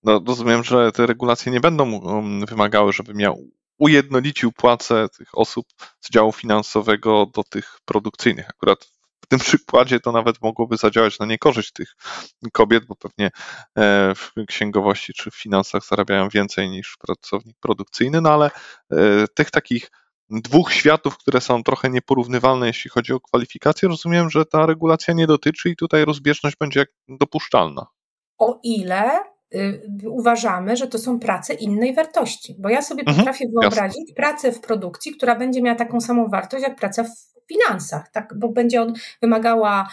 no 0.03 0.23
rozumiem, 0.27 0.65
że 0.65 0.93
te 0.93 1.07
regulacje 1.07 1.53
nie 1.53 1.61
będą 1.61 1.93
um, 1.93 2.47
wymagały, 2.47 2.93
żeby 2.93 3.15
miał 3.15 3.51
ujednolicił 3.79 4.53
płacę 4.53 5.09
tych 5.19 5.29
osób 5.33 5.67
z 6.01 6.11
działu 6.11 6.33
finansowego 6.33 7.27
do 7.35 7.45
tych 7.45 7.79
produkcyjnych. 7.85 8.51
Akurat 8.51 8.93
w 9.25 9.27
tym 9.27 9.39
przykładzie 9.39 10.01
to 10.01 10.13
nawet 10.13 10.43
mogłoby 10.43 10.77
zadziałać 10.77 11.19
na 11.19 11.27
niekorzyść 11.27 11.73
tych 11.73 11.95
kobiet, 12.53 12.85
bo 12.85 12.97
pewnie 12.97 13.27
e, 13.27 14.15
w 14.15 14.33
księgowości 14.49 15.13
czy 15.13 15.31
w 15.31 15.37
finansach 15.37 15.85
zarabiają 15.85 16.29
więcej 16.29 16.71
niż 16.71 16.97
pracownik 16.97 17.57
produkcyjny, 17.61 18.21
no 18.21 18.31
ale 18.31 18.51
e, 18.93 19.29
tych 19.35 19.51
takich 19.51 19.91
dwóch 20.31 20.73
światów, 20.73 21.19
które 21.19 21.41
są 21.41 21.63
trochę 21.63 21.91
nieporównywalne, 21.91 22.67
jeśli 22.67 22.91
chodzi 22.91 23.13
o 23.13 23.21
kwalifikacje, 23.21 23.89
rozumiem, 23.89 24.31
że 24.31 24.47
ta 24.47 24.67
regulacja 24.67 25.15
nie 25.15 25.27
dotyczy 25.27 25.71
i 25.71 25.77
tutaj 25.77 26.05
rozbieżność 26.05 26.57
będzie 26.57 26.87
dopuszczalna. 27.09 27.87
O 28.39 28.61
ile 28.63 29.30
uważamy, 30.05 30.77
że 30.77 30.87
to 30.87 30.99
są 30.99 31.21
prace 31.21 31.55
innej 31.55 31.95
wartości, 31.95 32.57
bo 32.59 32.69
ja 32.69 32.83
sobie 32.83 33.01
mhm, 33.01 33.17
potrafię 33.17 33.45
wyobrazić 33.61 34.09
jasne. 34.09 34.15
pracę 34.15 34.53
w 34.53 34.61
produkcji, 34.61 35.13
która 35.13 35.37
będzie 35.37 35.63
miała 35.63 35.77
taką 35.77 36.01
samą 36.01 36.29
wartość 36.29 36.63
jak 36.63 36.77
praca 36.77 37.05
w 37.05 37.31
finansach, 37.51 38.09
tak, 38.13 38.35
bo 38.37 38.49
będzie 38.49 38.83
on 38.83 38.95
wymagała 39.23 39.89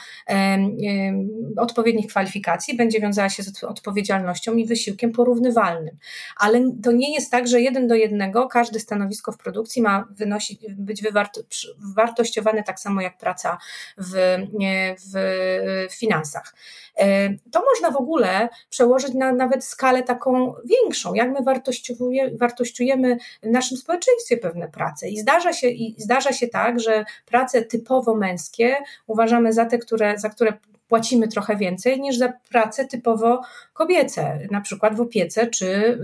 odpowiednich 1.57 2.07
kwalifikacji, 2.07 2.77
będzie 2.77 2.99
wiązała 2.99 3.29
się 3.29 3.43
z 3.43 3.63
odpowiedzialnością 3.63 4.55
i 4.55 4.65
wysiłkiem 4.65 5.11
porównywalnym. 5.11 5.97
Ale 6.37 6.71
to 6.83 6.91
nie 6.91 7.13
jest 7.13 7.31
tak, 7.31 7.47
że 7.47 7.61
jeden 7.61 7.87
do 7.87 7.95
jednego 7.95 8.47
każde 8.47 8.79
stanowisko 8.79 9.31
w 9.31 9.37
produkcji 9.37 9.81
ma 9.81 10.07
wynosić, 10.11 10.59
być 10.69 11.03
wywartościowane 11.79 12.63
tak 12.63 12.79
samo 12.79 13.01
jak 13.01 13.17
praca 13.17 13.57
w, 13.97 14.37
w 14.99 15.93
finansach. 15.93 16.55
E, 16.99 17.29
to 17.51 17.63
można 17.73 17.91
w 17.91 18.01
ogóle 18.01 18.49
przełożyć 18.69 19.13
na 19.13 19.31
nawet 19.31 19.65
skalę 19.65 20.03
taką 20.03 20.53
większą, 20.65 21.13
jak 21.13 21.29
my 21.29 21.39
wartościujemy 22.39 23.17
w 23.43 23.49
naszym 23.49 23.77
społeczeństwie 23.77 24.37
pewne 24.37 24.67
prace. 24.67 25.09
I 25.09 25.17
zdarza 25.17 25.53
się, 25.53 25.67
i 25.67 25.95
zdarza 25.97 26.33
się 26.33 26.47
tak, 26.47 26.79
że 26.79 27.05
prace 27.25 27.61
typowo 27.61 28.15
męskie 28.15 28.75
uważamy 29.07 29.53
za 29.53 29.65
te, 29.65 29.77
które, 29.77 30.17
za 30.17 30.29
które 30.29 30.53
płacimy 30.87 31.27
trochę 31.27 31.55
więcej 31.55 32.01
niż 32.01 32.17
za 32.17 32.33
prace 32.49 32.85
typowo 32.85 33.41
kobiece, 33.73 34.39
na 34.51 34.61
przykład 34.61 34.95
w 34.95 35.01
opiece, 35.01 35.47
czy 35.47 35.65
y, 35.65 35.97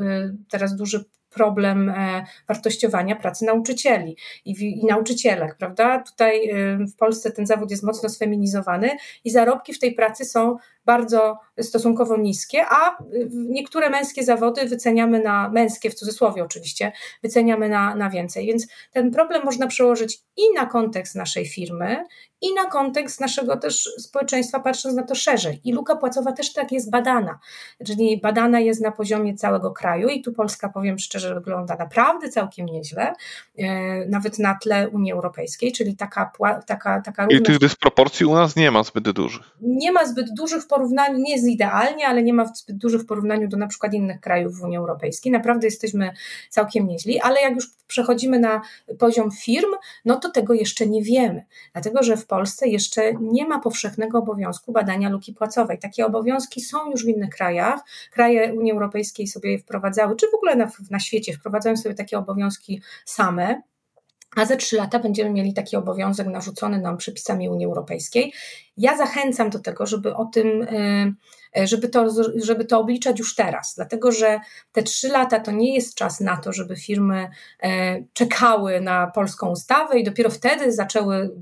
teraz 0.49 0.75
duży 0.75 1.03
problem 1.29 1.89
e, 1.89 2.25
wartościowania 2.47 3.15
pracy 3.15 3.45
nauczycieli 3.45 4.17
i, 4.45 4.51
i 4.61 4.85
nauczycielek, 4.85 5.55
prawda? 5.57 5.99
Tutaj 5.99 6.51
w 6.93 6.95
Polsce 6.95 7.31
ten 7.31 7.45
zawód 7.45 7.71
jest 7.71 7.83
mocno 7.83 8.09
sfeminizowany 8.09 8.89
i 9.23 9.29
zarobki 9.29 9.73
w 9.73 9.79
tej 9.79 9.93
pracy 9.93 10.25
są 10.25 10.57
bardzo 10.85 11.39
stosunkowo 11.61 12.17
niskie, 12.17 12.65
a 12.69 12.97
niektóre 13.31 13.89
męskie 13.89 14.23
zawody 14.23 14.65
wyceniamy 14.65 15.19
na, 15.19 15.49
męskie 15.49 15.89
w 15.89 15.95
cudzysłowie 15.95 16.43
oczywiście, 16.43 16.91
wyceniamy 17.23 17.69
na, 17.69 17.95
na 17.95 18.09
więcej. 18.09 18.45
Więc 18.45 18.67
ten 18.91 19.11
problem 19.11 19.41
można 19.45 19.67
przełożyć 19.67 20.19
i 20.37 20.41
na 20.55 20.65
kontekst 20.65 21.15
naszej 21.15 21.45
firmy, 21.45 22.05
i 22.43 22.53
na 22.53 22.65
kontekst 22.65 23.19
naszego 23.19 23.57
też 23.57 23.89
społeczeństwa, 23.97 24.59
patrząc 24.59 24.95
na 24.95 25.03
to 25.03 25.15
szerzej. 25.15 25.61
I 25.63 25.73
luka 25.73 25.95
płacowa 25.95 26.31
też 26.31 26.53
tak 26.53 26.71
jest 26.71 26.91
badana, 26.91 27.39
czyli 27.85 28.21
badana 28.21 28.59
jest 28.59 28.81
na 28.81 28.91
poziomie 28.91 29.35
całego 29.35 29.71
kraju 29.71 30.07
i 30.07 30.21
tu 30.21 30.33
Polska, 30.33 30.69
powiem 30.69 30.99
szczerze, 30.99 31.35
wygląda 31.35 31.75
naprawdę 31.75 32.29
całkiem 32.29 32.65
nieźle, 32.65 33.13
e, 33.57 34.05
nawet 34.05 34.39
na 34.39 34.55
tle 34.55 34.89
Unii 34.89 35.11
Europejskiej, 35.11 35.71
czyli 35.71 35.95
taka, 35.95 36.31
taka, 36.67 37.01
taka. 37.01 37.27
I 37.29 37.41
tych 37.41 37.59
dysproporcji 37.59 38.25
u 38.25 38.35
nas 38.35 38.55
nie 38.55 38.71
ma 38.71 38.83
zbyt 38.83 39.11
dużych. 39.11 39.41
Nie 39.61 39.91
ma 39.91 40.05
zbyt 40.05 40.33
dużych 40.33 40.63
w 40.63 40.67
porównaniu, 40.73 41.17
nie 41.17 41.31
jest 41.31 41.47
idealnie, 41.47 42.07
ale 42.07 42.23
nie 42.23 42.33
ma 42.33 42.45
zbyt 42.45 42.77
dużych 42.77 43.01
w 43.01 43.05
porównaniu 43.05 43.47
do 43.47 43.57
na 43.57 43.67
przykład 43.67 43.93
innych 43.93 44.21
krajów 44.21 44.59
w 44.59 44.63
Unii 44.63 44.77
Europejskiej. 44.77 45.31
Naprawdę 45.31 45.67
jesteśmy 45.67 46.11
całkiem 46.49 46.87
nieźli, 46.87 47.19
ale 47.19 47.41
jak 47.41 47.55
już 47.55 47.67
przechodzimy 47.87 48.39
na 48.39 48.61
poziom 48.99 49.31
firm, 49.31 49.69
no 50.05 50.19
to 50.19 50.31
tego 50.31 50.53
jeszcze 50.53 50.87
nie 50.87 51.03
wiemy, 51.03 51.45
dlatego 51.73 52.03
że 52.03 52.17
w 52.17 52.25
Polsce 52.25 52.67
jeszcze 52.67 53.13
nie 53.13 53.47
ma 53.47 53.59
powszechnego 53.59 54.17
obowiązku 54.17 54.71
badania 54.71 55.09
luki 55.09 55.33
płacowej. 55.33 55.79
Takie 55.79 56.05
obowiązki 56.05 56.61
są 56.61 56.91
już 56.91 57.05
w 57.05 57.07
innych 57.07 57.29
krajach. 57.29 57.79
Kraje 58.11 58.53
Unii 58.53 58.71
Europejskiej 58.71 59.27
sobie 59.27 59.51
je 59.51 59.59
wprowadzały, 59.59 60.15
czy 60.15 60.27
w 60.31 60.35
ogóle 60.35 60.55
na, 60.55 60.71
na 60.91 60.99
świecie 60.99 61.33
wprowadzają 61.33 61.77
sobie 61.77 61.95
takie 61.95 62.17
obowiązki 62.17 62.81
same 63.05 63.61
a 64.35 64.45
za 64.45 64.55
trzy 64.55 64.75
lata 64.75 64.99
będziemy 64.99 65.29
mieli 65.29 65.53
taki 65.53 65.75
obowiązek 65.75 66.27
narzucony 66.27 66.81
nam 66.81 66.97
przepisami 66.97 67.49
Unii 67.49 67.65
Europejskiej. 67.65 68.33
Ja 68.77 68.97
zachęcam 68.97 69.49
do 69.49 69.59
tego, 69.59 69.85
żeby 69.85 70.15
o 70.15 70.25
tym, 70.25 70.61
y, 71.57 71.67
żeby 71.67 71.89
to, 71.89 72.07
żeby 72.43 72.65
to 72.65 72.79
obliczać 72.79 73.19
już 73.19 73.35
teraz, 73.35 73.73
dlatego 73.75 74.11
że 74.11 74.39
te 74.71 74.83
trzy 74.83 75.07
lata 75.07 75.39
to 75.39 75.51
nie 75.51 75.75
jest 75.75 75.95
czas 75.95 76.19
na 76.19 76.37
to, 76.37 76.53
żeby 76.53 76.75
firmy 76.75 77.29
y, 77.63 77.67
czekały 78.13 78.81
na 78.81 79.07
polską 79.07 79.49
ustawę 79.49 79.99
i 79.99 80.03
dopiero 80.03 80.29
wtedy 80.29 80.71
zaczęły, 80.71 81.35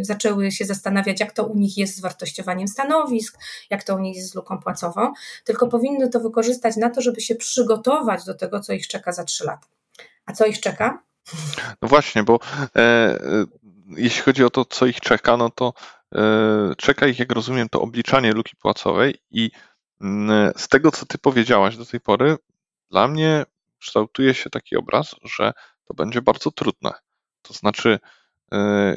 zaczęły 0.00 0.52
się 0.52 0.64
zastanawiać, 0.64 1.20
jak 1.20 1.32
to 1.32 1.46
u 1.46 1.56
nich 1.56 1.78
jest 1.78 1.96
z 1.96 2.00
wartościowaniem 2.00 2.68
stanowisk, 2.68 3.38
jak 3.70 3.84
to 3.84 3.96
u 3.96 3.98
nich 3.98 4.16
jest 4.16 4.30
z 4.30 4.34
luką 4.34 4.58
płacową, 4.58 5.12
tylko 5.44 5.66
powinny 5.68 6.08
to 6.08 6.20
wykorzystać 6.20 6.76
na 6.76 6.90
to, 6.90 7.00
żeby 7.00 7.20
się 7.20 7.34
przygotować 7.34 8.24
do 8.24 8.34
tego, 8.34 8.60
co 8.60 8.72
ich 8.72 8.88
czeka 8.88 9.12
za 9.12 9.24
trzy 9.24 9.44
lata. 9.44 9.66
A 10.26 10.32
co 10.32 10.46
ich 10.46 10.60
czeka? 10.60 11.09
No 11.82 11.88
właśnie, 11.88 12.22
bo 12.22 12.38
e, 12.76 12.80
e, 12.80 13.20
jeśli 13.96 14.22
chodzi 14.22 14.44
o 14.44 14.50
to, 14.50 14.64
co 14.64 14.86
ich 14.86 15.00
czeka, 15.00 15.36
no 15.36 15.50
to 15.50 15.72
e, 16.14 16.74
czeka 16.76 17.06
ich, 17.06 17.18
jak 17.18 17.32
rozumiem, 17.32 17.68
to 17.68 17.80
obliczanie 17.80 18.32
luki 18.32 18.56
płacowej 18.56 19.18
i 19.30 19.50
m, 20.00 20.30
mm, 20.30 20.52
z 20.56 20.68
tego, 20.68 20.92
co 20.92 21.06
ty 21.06 21.18
powiedziałaś 21.18 21.76
do 21.76 21.86
tej 21.86 22.00
pory, 22.00 22.36
dla 22.90 23.08
mnie 23.08 23.44
kształtuje 23.78 24.34
się 24.34 24.50
taki 24.50 24.76
obraz, 24.76 25.14
że 25.22 25.52
to 25.84 25.94
będzie 25.94 26.22
bardzo 26.22 26.50
trudne. 26.50 26.90
To 27.42 27.54
znaczy, 27.54 27.98
e, 28.52 28.94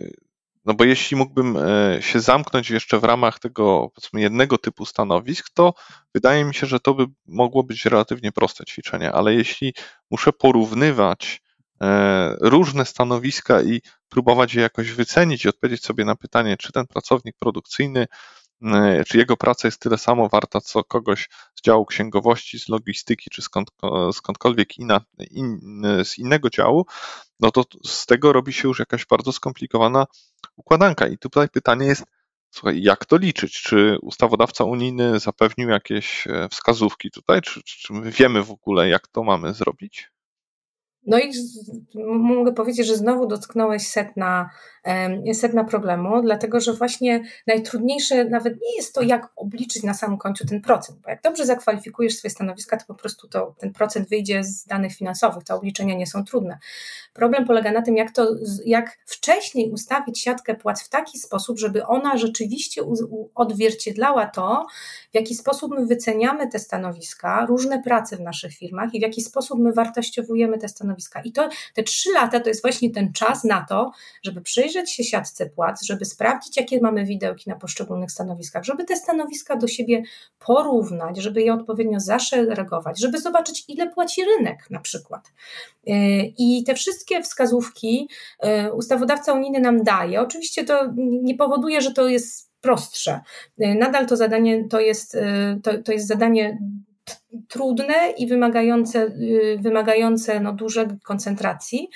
no 0.66 0.74
bo 0.74 0.84
jeśli 0.84 1.18
mógłbym 1.18 1.58
e, 1.58 2.02
się 2.02 2.20
zamknąć 2.20 2.70
jeszcze 2.70 3.00
w 3.00 3.04
ramach 3.04 3.40
tego, 3.40 3.90
powiedzmy, 3.96 4.22
jednego 4.22 4.58
typu 4.58 4.86
stanowisk, 4.86 5.50
to 5.54 5.74
wydaje 6.14 6.46
mi 6.46 6.54
się, 6.54 6.68
że 6.68 6.80
to 6.80 6.94
by 6.94 7.06
mogło 7.26 7.64
być 7.64 7.86
relatywnie 7.86 8.32
proste 8.32 8.66
ćwiczenie, 8.66 9.12
ale 9.12 9.34
jeśli 9.34 9.74
muszę 10.12 10.34
porównywać 10.34 11.43
różne 12.42 12.86
stanowiska 12.86 13.62
i 13.62 13.82
próbować 14.10 14.54
je 14.54 14.62
jakoś 14.62 14.92
wycenić 14.92 15.46
i 15.46 15.50
odpowiedzieć 15.50 15.86
sobie 15.86 16.06
na 16.06 16.16
pytanie, 16.16 16.58
czy 16.58 16.72
ten 16.72 16.88
pracownik 16.88 17.36
produkcyjny, 17.40 18.08
e, 18.64 19.04
czy 19.08 19.18
jego 19.18 19.38
praca 19.38 19.68
jest 19.68 19.80
tyle 19.80 19.98
samo 19.98 20.30
warta, 20.30 20.62
co 20.62 20.84
kogoś 20.84 21.30
z 21.56 21.62
działu 21.62 21.86
księgowości, 21.86 22.60
z 22.60 22.70
logistyki, 22.70 23.30
czy 23.30 23.42
skąd, 23.42 23.72
skądkolwiek 24.14 24.78
inna, 24.78 25.02
in, 25.32 25.60
z 26.04 26.18
innego 26.18 26.50
działu, 26.50 26.86
no 27.40 27.52
to 27.52 27.64
z 27.86 28.06
tego 28.06 28.34
robi 28.34 28.54
się 28.54 28.68
już 28.68 28.80
jakaś 28.80 29.06
bardzo 29.06 29.32
skomplikowana 29.32 30.06
układanka. 30.56 31.08
I 31.08 31.18
tutaj 31.18 31.50
pytanie 31.50 31.86
jest, 31.86 32.04
słuchaj, 32.50 32.82
jak 32.82 33.06
to 33.06 33.18
liczyć? 33.18 33.62
Czy 33.62 33.98
ustawodawca 34.02 34.64
unijny 34.64 35.20
zapewnił 35.20 35.70
jakieś 35.70 36.28
e, 36.28 36.50
wskazówki 36.50 37.12
tutaj? 37.12 37.42
Czy, 37.42 37.62
czy 37.64 37.94
my 37.94 38.12
wiemy 38.12 38.44
w 38.44 38.52
ogóle, 38.52 38.90
jak 38.90 39.08
to 39.08 39.24
mamy 39.24 39.54
zrobić? 39.54 40.13
No 41.08 41.20
i 41.20 41.32
mogę 42.06 42.54
powiedzieć, 42.54 42.88
że 42.88 42.96
znowu 42.96 43.28
dotknąłeś 43.28 43.88
setna, 43.88 44.50
setna 45.34 45.64
problemu, 45.64 46.22
dlatego 46.22 46.60
że 46.60 46.74
właśnie 46.74 47.24
najtrudniejsze 47.48 48.26
nawet 48.26 48.54
nie 48.54 48.76
jest 48.76 48.96
to, 48.96 49.02
jak 49.02 49.30
obliczyć 49.36 49.84
na 49.84 49.94
samym 49.94 50.18
końcu 50.18 50.46
ten 50.46 50.62
procent, 50.62 51.00
bo 51.00 51.10
jak 51.10 51.22
dobrze 51.22 51.46
zakwalifikujesz 51.46 52.16
swoje 52.16 52.32
stanowiska, 52.32 52.78
to 52.78 52.86
po 52.86 52.94
prostu 52.94 53.28
to, 53.28 53.56
ten 53.60 53.74
procent 53.74 54.10
wyjdzie 54.10 54.44
z 54.44 54.66
danych 54.66 54.96
finansowych, 54.96 55.44
te 55.44 55.56
obliczenia 55.56 55.96
nie 55.96 56.08
są 56.08 56.26
trudne. 56.26 56.58
Problem 57.14 57.46
polega 57.46 57.72
na 57.72 57.82
tym, 57.82 57.98
jak, 57.98 58.12
to, 58.12 58.28
jak 58.66 58.98
wcześniej 59.06 59.72
ustawić 59.72 60.20
siatkę 60.20 60.56
płac 60.56 60.84
w 60.84 60.90
taki 60.90 61.20
sposób, 61.20 61.60
żeby 61.60 61.86
ona 61.86 62.18
rzeczywiście 62.18 62.82
odzwierciedlała 63.36 64.26
to, 64.26 64.66
w 65.12 65.16
jaki 65.16 65.36
sposób 65.36 65.72
my 65.72 65.86
wyceniamy 65.86 66.48
te 66.48 66.60
stanowiska, 66.60 67.46
różne 67.46 67.84
prace 67.84 68.18
w 68.18 68.22
naszych 68.22 68.54
firmach 68.54 68.94
i 68.94 69.00
w 69.00 69.02
jaki 69.02 69.22
sposób 69.22 69.60
my 69.60 69.74
wartościowujemy 69.74 70.58
te 70.58 70.68
stanowiska 70.68 70.93
stanowiska. 70.94 71.22
I 71.22 71.32
to 71.32 71.50
te 71.74 71.84
trzy 71.84 72.12
lata 72.12 72.40
to 72.40 72.50
jest 72.50 72.62
właśnie 72.62 72.92
ten 72.92 73.14
czas 73.14 73.44
na 73.44 73.66
to, 73.70 73.92
żeby 74.24 74.42
przyjrzeć 74.42 74.92
się 74.92 75.04
siatce 75.04 75.50
płac, 75.50 75.86
żeby 75.86 76.06
sprawdzić, 76.06 76.58
jakie 76.58 76.80
mamy 76.82 77.06
widełki 77.06 77.50
na 77.50 77.56
poszczególnych 77.56 78.12
stanowiskach, 78.12 78.64
żeby 78.64 78.84
te 78.84 78.96
stanowiska 78.96 79.56
do 79.56 79.68
siebie 79.68 80.04
porównać, 80.40 81.18
żeby 81.18 81.42
je 81.42 81.54
odpowiednio 81.54 82.00
zaszeregować, 82.00 83.00
żeby 83.00 83.20
zobaczyć, 83.20 83.66
ile 83.68 83.90
płaci 83.90 84.22
rynek 84.26 84.70
na 84.70 84.80
przykład. 84.80 85.32
Y, 85.88 85.92
I 86.38 86.64
te 86.64 86.76
wszystkie 86.76 87.22
wskazówki 87.22 88.10
y, 88.68 88.74
ustawodawca 88.74 89.34
unijny 89.34 89.60
nam 89.60 89.84
daje. 89.84 90.22
Oczywiście 90.22 90.64
to 90.64 90.94
nie 90.98 91.36
powoduje, 91.36 91.82
że 91.82 91.92
to 91.92 92.08
jest 92.08 92.52
prostsze. 92.62 93.22
Y, 93.62 93.76
nadal 93.76 94.08
to 94.08 94.18
zadanie 94.18 94.68
to 94.70 94.80
jest, 94.80 95.18
to, 95.64 95.78
to 95.78 95.92
jest 95.92 96.08
zadanie 96.08 96.58
trudne 97.48 98.12
i 98.18 98.28
wymagające, 98.28 99.12
wymagające 99.60 100.40
no, 100.40 100.54
dużej 100.54 100.88
koncentracji 101.04 101.90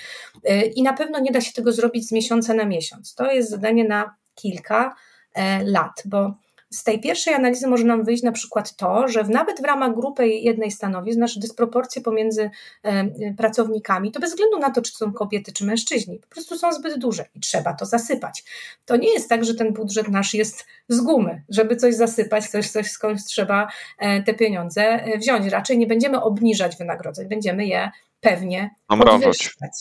i 0.76 0.84
na 0.84 0.94
pewno 0.94 1.20
nie 1.20 1.32
da 1.32 1.42
się 1.42 1.54
tego 1.54 1.72
zrobić 1.72 2.08
z 2.08 2.12
miesiąca 2.12 2.54
na 2.54 2.66
miesiąc. 2.66 3.16
To 3.16 3.32
jest 3.32 3.50
zadanie 3.50 3.84
na 3.84 4.16
kilka 4.36 4.96
e, 5.34 5.64
lat, 5.64 6.04
bo 6.06 6.36
z 6.70 6.84
tej 6.84 7.00
pierwszej 7.00 7.34
analizy 7.34 7.68
może 7.68 7.84
nam 7.84 8.04
wyjść 8.04 8.24
na 8.24 8.32
przykład 8.32 8.76
to, 8.76 9.08
że 9.08 9.24
nawet 9.24 9.62
w 9.62 9.66
ramach 9.66 9.96
grupy 9.96 10.28
jednej 10.28 10.72
stanowisk 10.72 11.20
nasze 11.20 11.40
dysproporcje 11.40 12.02
pomiędzy 12.02 12.50
e, 12.84 13.34
pracownikami, 13.34 14.12
to 14.12 14.20
bez 14.20 14.30
względu 14.30 14.60
na 14.60 14.72
to, 14.72 14.82
czy 14.82 14.92
są 14.92 15.14
kobiety, 15.14 15.54
czy 15.54 15.66
mężczyźni, 15.66 16.20
po 16.20 16.28
prostu 16.28 16.58
są 16.58 16.74
zbyt 16.74 17.00
duże 17.00 17.26
i 17.36 17.40
trzeba 17.40 17.74
to 17.74 17.86
zasypać. 17.86 18.44
To 18.86 18.96
nie 18.96 19.14
jest 19.14 19.30
tak, 19.30 19.46
że 19.46 19.56
ten 19.56 19.74
budżet 19.74 20.08
nasz 20.08 20.34
jest 20.34 20.66
z 20.90 21.02
gumy, 21.02 21.44
żeby 21.50 21.76
coś 21.76 21.96
zasypać, 21.96 22.48
coś, 22.48 22.70
coś 22.70 22.92
skądś 22.92 23.24
trzeba 23.24 23.68
e, 24.00 24.24
te 24.24 24.34
pieniądze 24.34 24.84
e, 24.84 25.18
wziąć. 25.18 25.46
Raczej 25.46 25.78
nie 25.78 25.88
będziemy 25.88 26.22
obniżać 26.22 26.78
wynagrodzeń, 26.78 27.28
będziemy 27.28 27.66
je 27.66 27.92
pewnie 28.22 28.76
podwyższać. 28.88 29.72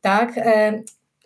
Tak? 0.00 0.32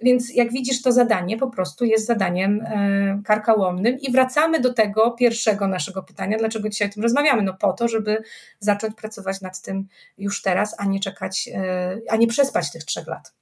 Więc 0.03 0.35
jak 0.35 0.53
widzisz, 0.53 0.83
to 0.83 0.93
zadanie 0.93 1.37
po 1.37 1.51
prostu 1.51 1.85
jest 1.85 2.07
zadaniem 2.07 2.61
e, 2.61 3.23
karkałomnym 3.25 3.99
i 4.01 4.13
wracamy 4.13 4.61
do 4.61 4.75
tego 4.75 5.11
pierwszego 5.11 5.67
naszego 5.67 6.03
pytania, 6.03 6.39
dlaczego 6.39 6.69
dzisiaj 6.69 6.89
o 6.89 6.93
tym 6.93 7.03
rozmawiamy? 7.03 7.43
No 7.43 7.55
po 7.55 7.73
to, 7.73 7.89
żeby 7.89 8.23
zacząć 8.59 8.95
pracować 8.95 9.41
nad 9.41 9.61
tym 9.61 9.89
już 10.19 10.43
teraz, 10.43 10.75
a 10.79 10.85
nie 10.85 11.01
czekać, 11.01 11.49
e, 11.55 12.01
a 12.11 12.17
nie 12.17 12.27
przespać 12.27 12.73
tych 12.73 12.85
trzech 12.85 13.07
lat. 13.07 13.35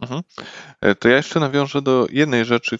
Mhm. 0.00 0.22
E, 0.80 0.94
to 0.94 1.08
ja 1.08 1.16
jeszcze 1.16 1.40
nawiążę 1.40 1.82
do 1.82 2.06
jednej 2.10 2.44
rzeczy, 2.44 2.78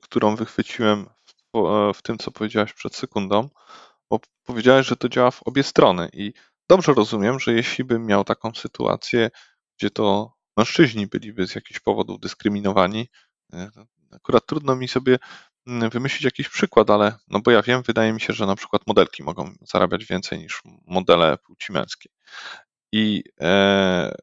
którą 0.00 0.36
wychwyciłem 0.36 1.06
w, 1.54 1.92
w 1.94 2.02
tym, 2.02 2.18
co 2.18 2.30
powiedziałaś 2.30 2.72
przed 2.72 2.96
sekundą, 2.96 3.48
bo 4.10 4.20
powiedziałaś, 4.44 4.86
że 4.86 4.96
to 4.96 5.08
działa 5.08 5.30
w 5.30 5.42
obie 5.42 5.62
strony 5.62 6.08
i 6.12 6.32
dobrze 6.68 6.94
rozumiem, 6.94 7.40
że 7.40 7.52
jeśli 7.52 7.84
bym 7.84 8.06
miał 8.06 8.24
taką 8.24 8.54
sytuację, 8.54 9.30
gdzie 9.78 9.90
to 9.90 10.37
mężczyźni 10.58 11.06
byliby 11.06 11.46
z 11.46 11.54
jakichś 11.54 11.80
powodów 11.80 12.20
dyskryminowani. 12.20 13.08
E, 13.52 13.70
akurat 14.12 14.46
trudno 14.46 14.76
mi 14.76 14.88
sobie 14.88 15.18
mm, 15.66 15.90
wymyślić 15.90 16.24
jakiś 16.24 16.48
przykład, 16.48 16.90
ale 16.90 17.14
no 17.28 17.40
bo 17.40 17.50
ja 17.50 17.62
wiem, 17.62 17.82
wydaje 17.82 18.12
mi 18.12 18.20
się, 18.20 18.32
że 18.32 18.46
na 18.46 18.56
przykład 18.56 18.82
modelki 18.86 19.22
mogą 19.22 19.54
zarabiać 19.62 20.04
więcej 20.04 20.38
niż 20.38 20.62
modele 20.86 21.38
płci 21.38 21.72
męskiej. 21.72 22.12
I 22.92 23.24
e, 23.40 24.14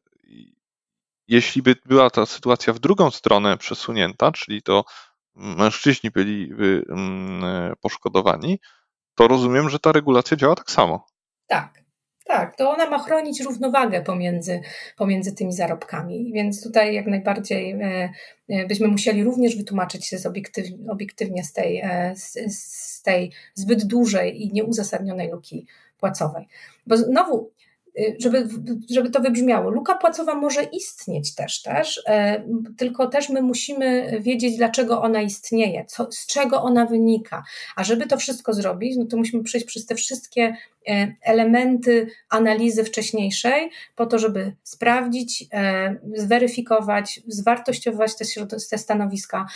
jeśli 1.28 1.62
by 1.62 1.76
była 1.84 2.10
ta 2.10 2.26
sytuacja 2.26 2.72
w 2.72 2.78
drugą 2.78 3.10
stronę 3.10 3.58
przesunięta, 3.58 4.32
czyli 4.32 4.62
to 4.62 4.84
mężczyźni 5.34 6.10
byliby 6.10 6.84
mm, 6.88 7.74
poszkodowani, 7.80 8.58
to 9.14 9.28
rozumiem, 9.28 9.70
że 9.70 9.78
ta 9.78 9.92
regulacja 9.92 10.36
działa 10.36 10.54
tak 10.54 10.70
samo. 10.70 11.06
Tak, 11.46 11.85
tak, 12.26 12.56
to 12.56 12.70
ona 12.70 12.90
ma 12.90 12.98
chronić 12.98 13.40
równowagę 13.40 14.02
pomiędzy, 14.02 14.60
pomiędzy 14.96 15.32
tymi 15.32 15.52
zarobkami, 15.52 16.32
więc 16.34 16.62
tutaj 16.62 16.94
jak 16.94 17.06
najbardziej 17.06 17.72
e, 17.72 18.10
e, 18.48 18.66
byśmy 18.66 18.88
musieli 18.88 19.24
również 19.24 19.56
wytłumaczyć 19.56 20.06
się 20.06 20.18
z 20.18 20.26
obiektyw, 20.26 20.66
obiektywnie 20.88 21.44
z 21.44 21.52
tej, 21.52 21.80
e, 21.84 22.12
z, 22.16 22.38
z 22.56 23.02
tej 23.02 23.32
zbyt 23.54 23.84
dużej 23.84 24.42
i 24.42 24.52
nieuzasadnionej 24.52 25.30
luki 25.30 25.66
płacowej. 25.98 26.48
Bo 26.86 26.96
znowu 26.96 27.50
żeby, 28.18 28.48
żeby 28.90 29.10
to 29.10 29.20
wybrzmiało. 29.20 29.70
Luka 29.70 29.94
płacowa 29.94 30.34
może 30.34 30.62
istnieć 30.62 31.34
też, 31.34 31.62
też, 31.62 32.02
e, 32.06 32.42
tylko 32.76 33.06
też 33.06 33.28
my 33.28 33.42
musimy 33.42 34.18
wiedzieć, 34.20 34.56
dlaczego 34.56 35.02
ona 35.02 35.22
istnieje, 35.22 35.84
co, 35.84 36.12
z 36.12 36.26
czego 36.26 36.62
ona 36.62 36.86
wynika. 36.86 37.44
A 37.76 37.84
żeby 37.84 38.06
to 38.06 38.16
wszystko 38.16 38.52
zrobić, 38.52 38.96
no 38.96 39.04
to 39.06 39.16
musimy 39.16 39.42
przejść 39.42 39.66
przez 39.66 39.86
te 39.86 39.94
wszystkie 39.94 40.56
e, 40.88 41.14
elementy 41.22 42.06
analizy 42.30 42.84
wcześniejszej, 42.84 43.70
po 43.94 44.06
to, 44.06 44.18
żeby 44.18 44.52
sprawdzić, 44.62 45.44
e, 45.52 45.96
zweryfikować, 46.14 47.20
zwartościować 47.26 48.16
te, 48.16 48.24
te 48.70 48.78
stanowiska, 48.78 49.46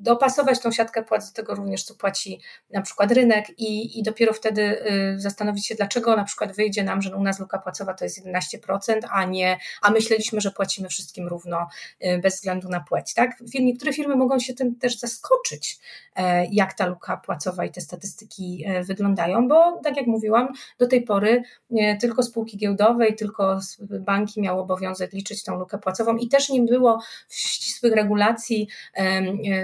dopasować 0.00 0.60
tą 0.60 0.72
siatkę 0.72 1.02
płac 1.02 1.30
do 1.30 1.36
tego 1.36 1.54
również, 1.54 1.82
co 1.82 1.94
płaci 1.94 2.40
na 2.70 2.82
przykład 2.82 3.12
rynek 3.12 3.50
i, 3.58 3.98
i 3.98 4.02
dopiero 4.02 4.32
wtedy 4.32 4.62
y, 4.62 5.20
zastanowić 5.20 5.66
się, 5.66 5.74
dlaczego 5.74 6.16
na 6.16 6.24
przykład 6.24 6.56
wyjdzie 6.56 6.84
nam, 6.84 7.02
że 7.02 7.10
u 7.18 7.22
nas 7.22 7.40
luka 7.40 7.58
płacowa 7.58 7.94
to 7.94 8.04
jest 8.04 8.26
11%, 8.26 9.00
a 9.10 9.24
nie, 9.24 9.58
a 9.82 9.90
myśleliśmy, 9.90 10.40
że 10.40 10.50
płacimy 10.50 10.88
wszystkim 10.88 11.28
równo 11.28 11.68
y, 12.04 12.18
bez 12.18 12.34
względu 12.34 12.68
na 12.68 12.80
płeć. 12.80 13.14
Tak? 13.14 13.30
Niektóre 13.54 13.92
firmy 13.92 14.16
mogą 14.16 14.38
się 14.38 14.54
tym 14.54 14.74
też 14.74 14.98
zaskoczyć, 14.98 15.78
e, 16.16 16.46
jak 16.46 16.74
ta 16.74 16.86
luka 16.86 17.16
płacowa 17.16 17.64
i 17.64 17.70
te 17.70 17.80
statystyki 17.80 18.64
e, 18.66 18.84
wyglądają, 18.84 19.48
bo 19.48 19.80
tak 19.84 19.96
jak 19.96 20.06
mówiłam, 20.06 20.48
do 20.78 20.86
tej 20.86 21.02
pory 21.02 21.42
e, 21.78 21.96
tylko 21.96 22.22
spółki 22.22 22.56
giełdowe 22.56 23.08
i 23.08 23.14
tylko 23.14 23.60
banki 23.80 24.40
miały 24.40 24.60
obowiązek 24.60 25.12
liczyć 25.12 25.44
tą 25.44 25.58
lukę 25.58 25.78
płacową 25.78 26.16
i 26.16 26.28
też 26.28 26.48
nie 26.48 26.62
było 26.62 27.02
ścisłych 27.28 27.92
regulacji 27.94 28.68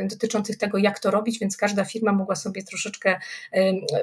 dotyczących 0.04 0.58
tego, 0.58 0.78
jak 0.78 0.98
to 0.98 1.10
robić, 1.10 1.38
więc 1.38 1.56
każda 1.56 1.84
firma 1.84 2.12
mogła 2.12 2.36
sobie 2.36 2.62
troszeczkę 2.62 3.20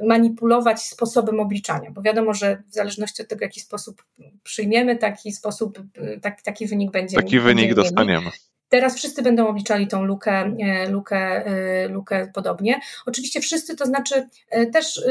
manipulować 0.03 0.81
sposobem 0.81 1.39
obliczania, 1.39 1.91
bo 1.91 2.01
wiadomo, 2.01 2.33
że 2.33 2.63
w 2.69 2.73
zależności 2.73 3.21
od 3.21 3.27
tego, 3.27 3.40
w 3.41 3.43
jaki 3.43 3.59
sposób 3.59 4.03
przyjmiemy, 4.43 4.97
taki 4.97 5.31
sposób, 5.31 5.79
tak, 6.21 6.41
taki 6.41 6.67
wynik 6.67 6.91
będzie. 6.91 7.15
Taki 7.15 7.39
wynik 7.39 7.73
dostaniemy. 7.73 8.31
Teraz 8.71 8.95
wszyscy 8.95 9.21
będą 9.21 9.47
obliczali 9.47 9.87
tą 9.87 10.03
lukę, 10.03 10.31
e, 10.59 10.89
lukę, 10.89 11.45
e, 11.45 11.87
lukę 11.87 12.31
podobnie. 12.33 12.79
Oczywiście 13.05 13.41
wszyscy, 13.41 13.75
to 13.75 13.85
znaczy 13.85 14.27
e, 14.49 14.65
też 14.65 15.01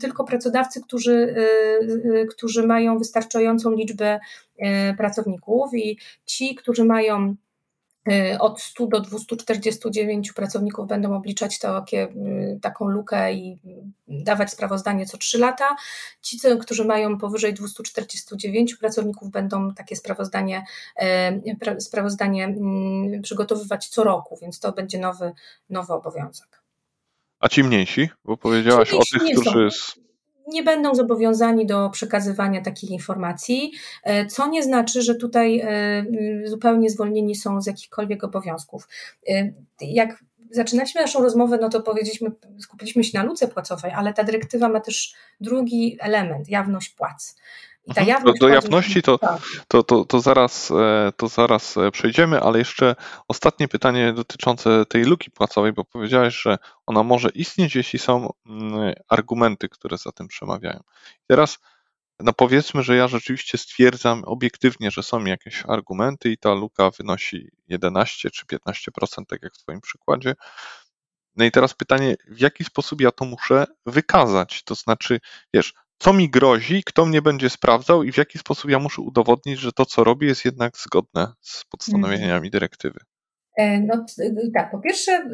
tylko 0.00 0.24
pracodawcy, 0.24 0.80
którzy, 0.80 1.34
którzy 2.30 2.66
mają 2.66 2.98
wystarczającą 2.98 3.70
liczbę 3.70 4.20
pracowników 4.96 5.74
i 5.74 5.98
ci, 6.26 6.54
którzy 6.54 6.84
mają 6.84 7.36
od 8.40 8.60
100 8.60 8.86
do 8.86 9.00
249 9.00 10.32
pracowników 10.32 10.88
będą 10.88 11.16
obliczać 11.16 11.58
takie, 11.58 12.02
y, 12.02 12.58
taką 12.62 12.88
lukę 12.88 13.32
i 13.32 13.58
dawać 14.08 14.50
sprawozdanie 14.50 15.06
co 15.06 15.18
3 15.18 15.38
lata. 15.38 15.76
Ci, 16.22 16.38
którzy 16.60 16.84
mają 16.84 17.18
powyżej 17.18 17.54
249 17.54 18.74
pracowników, 18.74 19.30
będą 19.30 19.74
takie 19.74 19.96
sprawozdanie, 19.96 20.64
y, 21.02 21.80
sprawozdanie 21.80 22.44
mm, 22.44 23.22
przygotowywać 23.22 23.88
co 23.88 24.04
roku, 24.04 24.38
więc 24.42 24.60
to 24.60 24.72
będzie 24.72 24.98
nowy, 24.98 25.32
nowy 25.70 25.92
obowiązek. 25.92 26.62
A 27.40 27.48
ci 27.48 27.64
mniejsi? 27.64 28.08
Bo 28.24 28.36
powiedziałaś 28.36 28.94
o 28.94 28.98
tych, 28.98 29.22
którzy. 29.32 29.70
Są 29.70 30.07
nie 30.48 30.62
będą 30.62 30.94
zobowiązani 30.94 31.66
do 31.66 31.90
przekazywania 31.90 32.62
takich 32.62 32.90
informacji, 32.90 33.72
e, 34.04 34.26
co 34.26 34.48
nie 34.48 34.62
znaczy, 34.62 35.02
że 35.02 35.14
tutaj 35.14 35.60
e, 35.60 36.04
zupełnie 36.44 36.90
zwolnieni 36.90 37.34
są 37.34 37.60
z 37.60 37.66
jakichkolwiek 37.66 38.24
obowiązków. 38.24 38.88
E, 39.28 39.52
jak 39.80 40.24
zaczynaliśmy 40.50 41.00
naszą 41.00 41.22
rozmowę, 41.22 41.58
no 41.60 41.68
to 41.68 41.82
powiedzieliśmy, 41.82 42.30
skupiliśmy 42.58 43.04
się 43.04 43.18
na 43.18 43.24
luce 43.24 43.48
płacowej, 43.48 43.92
ale 43.92 44.12
ta 44.12 44.24
dyrektywa 44.24 44.68
ma 44.68 44.80
też 44.80 45.14
drugi 45.40 45.96
element, 46.00 46.48
jawność 46.48 46.90
płac. 46.90 47.36
I 47.88 47.94
ta 47.94 48.00
mhm. 48.00 48.08
jawność 48.08 48.40
do, 48.40 48.46
do 48.46 48.54
jawności 48.54 49.02
to, 49.02 49.18
tak. 49.18 49.40
to, 49.68 49.82
to, 49.82 50.04
to, 50.04 50.20
zaraz, 50.20 50.70
e, 50.70 51.12
to 51.16 51.28
zaraz 51.28 51.76
e, 51.76 51.90
przejdziemy, 51.90 52.40
ale 52.40 52.58
jeszcze 52.58 52.96
ostatnie 53.28 53.68
pytanie 53.68 54.12
dotyczące 54.12 54.86
tej 54.86 55.04
luki 55.04 55.30
płacowej, 55.30 55.72
bo 55.72 55.84
powiedziałeś, 55.84 56.42
że 56.42 56.58
ona 56.86 57.02
może 57.02 57.28
istnieć, 57.28 57.76
jeśli 57.76 57.98
są 57.98 58.32
mm, 58.46 58.94
argumenty, 59.08 59.68
które 59.68 59.98
za 59.98 60.12
tym 60.12 60.28
przemawiają. 60.28 60.80
Teraz 61.26 61.58
no 62.20 62.32
powiedzmy, 62.32 62.82
że 62.82 62.96
ja 62.96 63.08
rzeczywiście 63.08 63.58
stwierdzam 63.58 64.24
obiektywnie, 64.24 64.90
że 64.90 65.02
są 65.02 65.24
jakieś 65.24 65.62
argumenty 65.68 66.30
i 66.30 66.38
ta 66.38 66.54
luka 66.54 66.90
wynosi 66.90 67.48
11 67.68 68.30
czy 68.30 68.46
15%, 68.46 69.26
tak 69.28 69.42
jak 69.42 69.54
w 69.54 69.58
Twoim 69.58 69.80
przykładzie. 69.80 70.34
No 71.36 71.44
i 71.44 71.50
teraz 71.50 71.74
pytanie, 71.74 72.16
w 72.28 72.40
jaki 72.40 72.64
sposób 72.64 73.00
ja 73.00 73.12
to 73.12 73.24
muszę 73.24 73.66
wykazać? 73.86 74.62
To 74.64 74.74
znaczy, 74.74 75.20
wiesz, 75.54 75.74
co 75.98 76.12
mi 76.12 76.30
grozi, 76.30 76.82
kto 76.86 77.06
mnie 77.06 77.22
będzie 77.22 77.50
sprawdzał 77.50 78.02
i 78.02 78.12
w 78.12 78.16
jaki 78.16 78.38
sposób 78.38 78.70
ja 78.70 78.78
muszę 78.78 79.02
udowodnić, 79.02 79.58
że 79.58 79.72
to, 79.72 79.86
co 79.86 80.04
robię, 80.04 80.26
jest 80.26 80.44
jednak 80.44 80.76
zgodne 80.76 81.32
z 81.40 81.64
postanowieniami 81.64 82.34
mhm. 82.34 82.50
dyrektywy. 82.50 82.98
E, 83.56 83.80
no 83.80 84.06
tak, 84.54 84.70
po 84.70 84.78
pierwsze, 84.78 85.30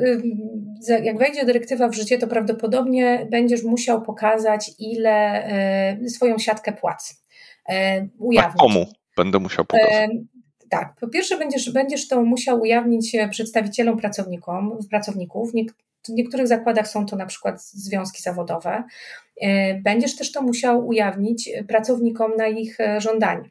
jak 1.03 1.19
wejdzie 1.19 1.45
dyrektywa 1.45 1.89
w 1.89 1.95
życie, 1.95 2.19
to 2.19 2.27
prawdopodobnie 2.27 3.27
będziesz 3.31 3.63
musiał 3.63 4.03
pokazać, 4.03 4.71
ile 4.79 5.45
e, 5.45 6.09
swoją 6.09 6.39
siatkę 6.39 6.73
płac 6.73 7.23
e, 7.69 8.09
ujawnić. 8.19 8.55
A 8.57 8.59
komu 8.59 8.87
będę 9.17 9.39
musiał 9.39 9.65
pokazać? 9.65 10.11
Tak, 10.71 10.95
po 11.01 11.09
pierwsze 11.09 11.39
będziesz, 11.39 11.73
będziesz 11.73 12.09
to 12.09 12.23
musiał 12.23 12.61
ujawnić 12.61 13.17
przedstawicielom 13.31 13.99
pracownikom, 13.99 14.79
pracowników. 14.91 15.55
W 16.09 16.13
niektórych 16.13 16.49
zakładach 16.49 16.89
są 16.89 17.07
to 17.07 17.17
na 17.17 17.27
przykład 17.27 17.63
związki 17.63 18.23
zawodowe. 18.23 18.85
Będziesz 19.83 20.17
też 20.17 20.33
to 20.33 20.43
musiał 20.43 20.87
ujawnić 20.87 21.51
pracownikom 21.69 22.37
na 22.37 22.47
ich 22.47 22.79
żądanie 22.99 23.51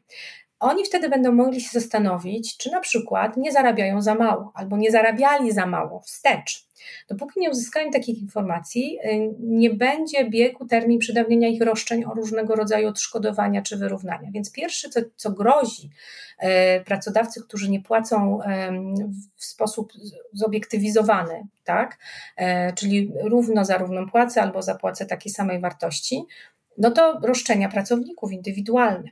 oni 0.64 0.84
wtedy 0.84 1.08
będą 1.08 1.32
mogli 1.32 1.60
się 1.60 1.80
zastanowić, 1.80 2.56
czy 2.56 2.70
na 2.70 2.80
przykład 2.80 3.36
nie 3.36 3.52
zarabiają 3.52 4.02
za 4.02 4.14
mało 4.14 4.52
albo 4.54 4.76
nie 4.76 4.90
zarabiali 4.90 5.52
za 5.52 5.66
mało 5.66 6.00
wstecz. 6.00 6.68
Dopóki 7.08 7.40
nie 7.40 7.50
uzyskają 7.50 7.90
takich 7.90 8.18
informacji, 8.18 8.98
y, 9.04 9.34
nie 9.40 9.70
będzie 9.70 10.30
biegł 10.30 10.66
termin 10.66 10.98
przedawnienia 10.98 11.48
ich 11.48 11.62
roszczeń 11.62 12.04
o 12.04 12.14
różnego 12.14 12.54
rodzaju 12.54 12.88
odszkodowania 12.88 13.62
czy 13.62 13.76
wyrównania. 13.76 14.30
Więc 14.32 14.52
pierwsze, 14.52 14.88
co, 14.88 15.00
co 15.16 15.30
grozi 15.30 15.90
y, 16.42 16.46
pracodawcy, 16.84 17.42
którzy 17.42 17.70
nie 17.70 17.80
płacą 17.80 18.38
w 19.36 19.44
sposób 19.44 19.92
zobiektywizowany, 20.32 21.46
tak? 21.64 21.98
E, 22.36 22.72
czyli 22.72 23.12
równo 23.22 23.64
za 23.64 23.78
równą 23.78 24.10
płacę 24.10 24.42
albo 24.42 24.62
zapłacę 24.62 25.06
takiej 25.06 25.32
samej 25.32 25.60
wartości, 25.60 26.24
no 26.78 26.90
to 26.90 27.20
roszczenia 27.22 27.68
pracowników 27.68 28.32
indywidualne 28.32 29.10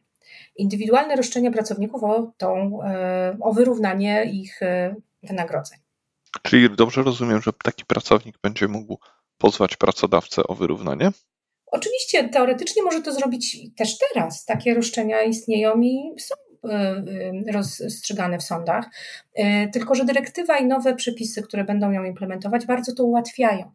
indywidualne 0.57 1.17
roszczenia 1.17 1.51
pracowników 1.51 2.05
o, 2.05 2.33
tą, 2.37 2.83
e, 2.83 3.37
o 3.41 3.53
wyrównanie 3.53 4.25
ich 4.25 4.63
e, 4.63 4.95
wynagrodzeń. 5.23 5.79
Czyli 6.43 6.71
dobrze 6.71 7.03
rozumiem, 7.03 7.43
że 7.43 7.51
taki 7.65 7.85
pracownik 7.85 8.39
będzie 8.43 8.69
mógł 8.69 8.99
pozwać 9.39 9.77
pracodawcę 9.77 10.43
o 10.45 10.55
wyrównanie? 10.55 11.11
Oczywiście, 11.67 12.29
teoretycznie 12.29 12.83
może 12.83 13.03
to 13.03 13.13
zrobić 13.13 13.57
też 13.77 13.99
teraz. 13.99 14.45
Takie 14.45 14.75
roszczenia 14.75 15.23
istnieją 15.23 15.81
i 15.81 16.15
są 16.19 16.35
e, 16.71 17.03
rozstrzygane 17.53 18.39
w 18.39 18.43
sądach, 18.43 18.85
tylko 19.73 19.95
że 19.95 20.05
dyrektywa 20.05 20.59
i 20.59 20.67
nowe 20.67 20.95
przepisy, 20.95 21.43
które 21.43 21.65
będą 21.65 21.91
ją 21.91 22.05
implementować, 22.05 22.67
bardzo 22.67 22.95
to 22.95 23.05
ułatwiają 23.05 23.73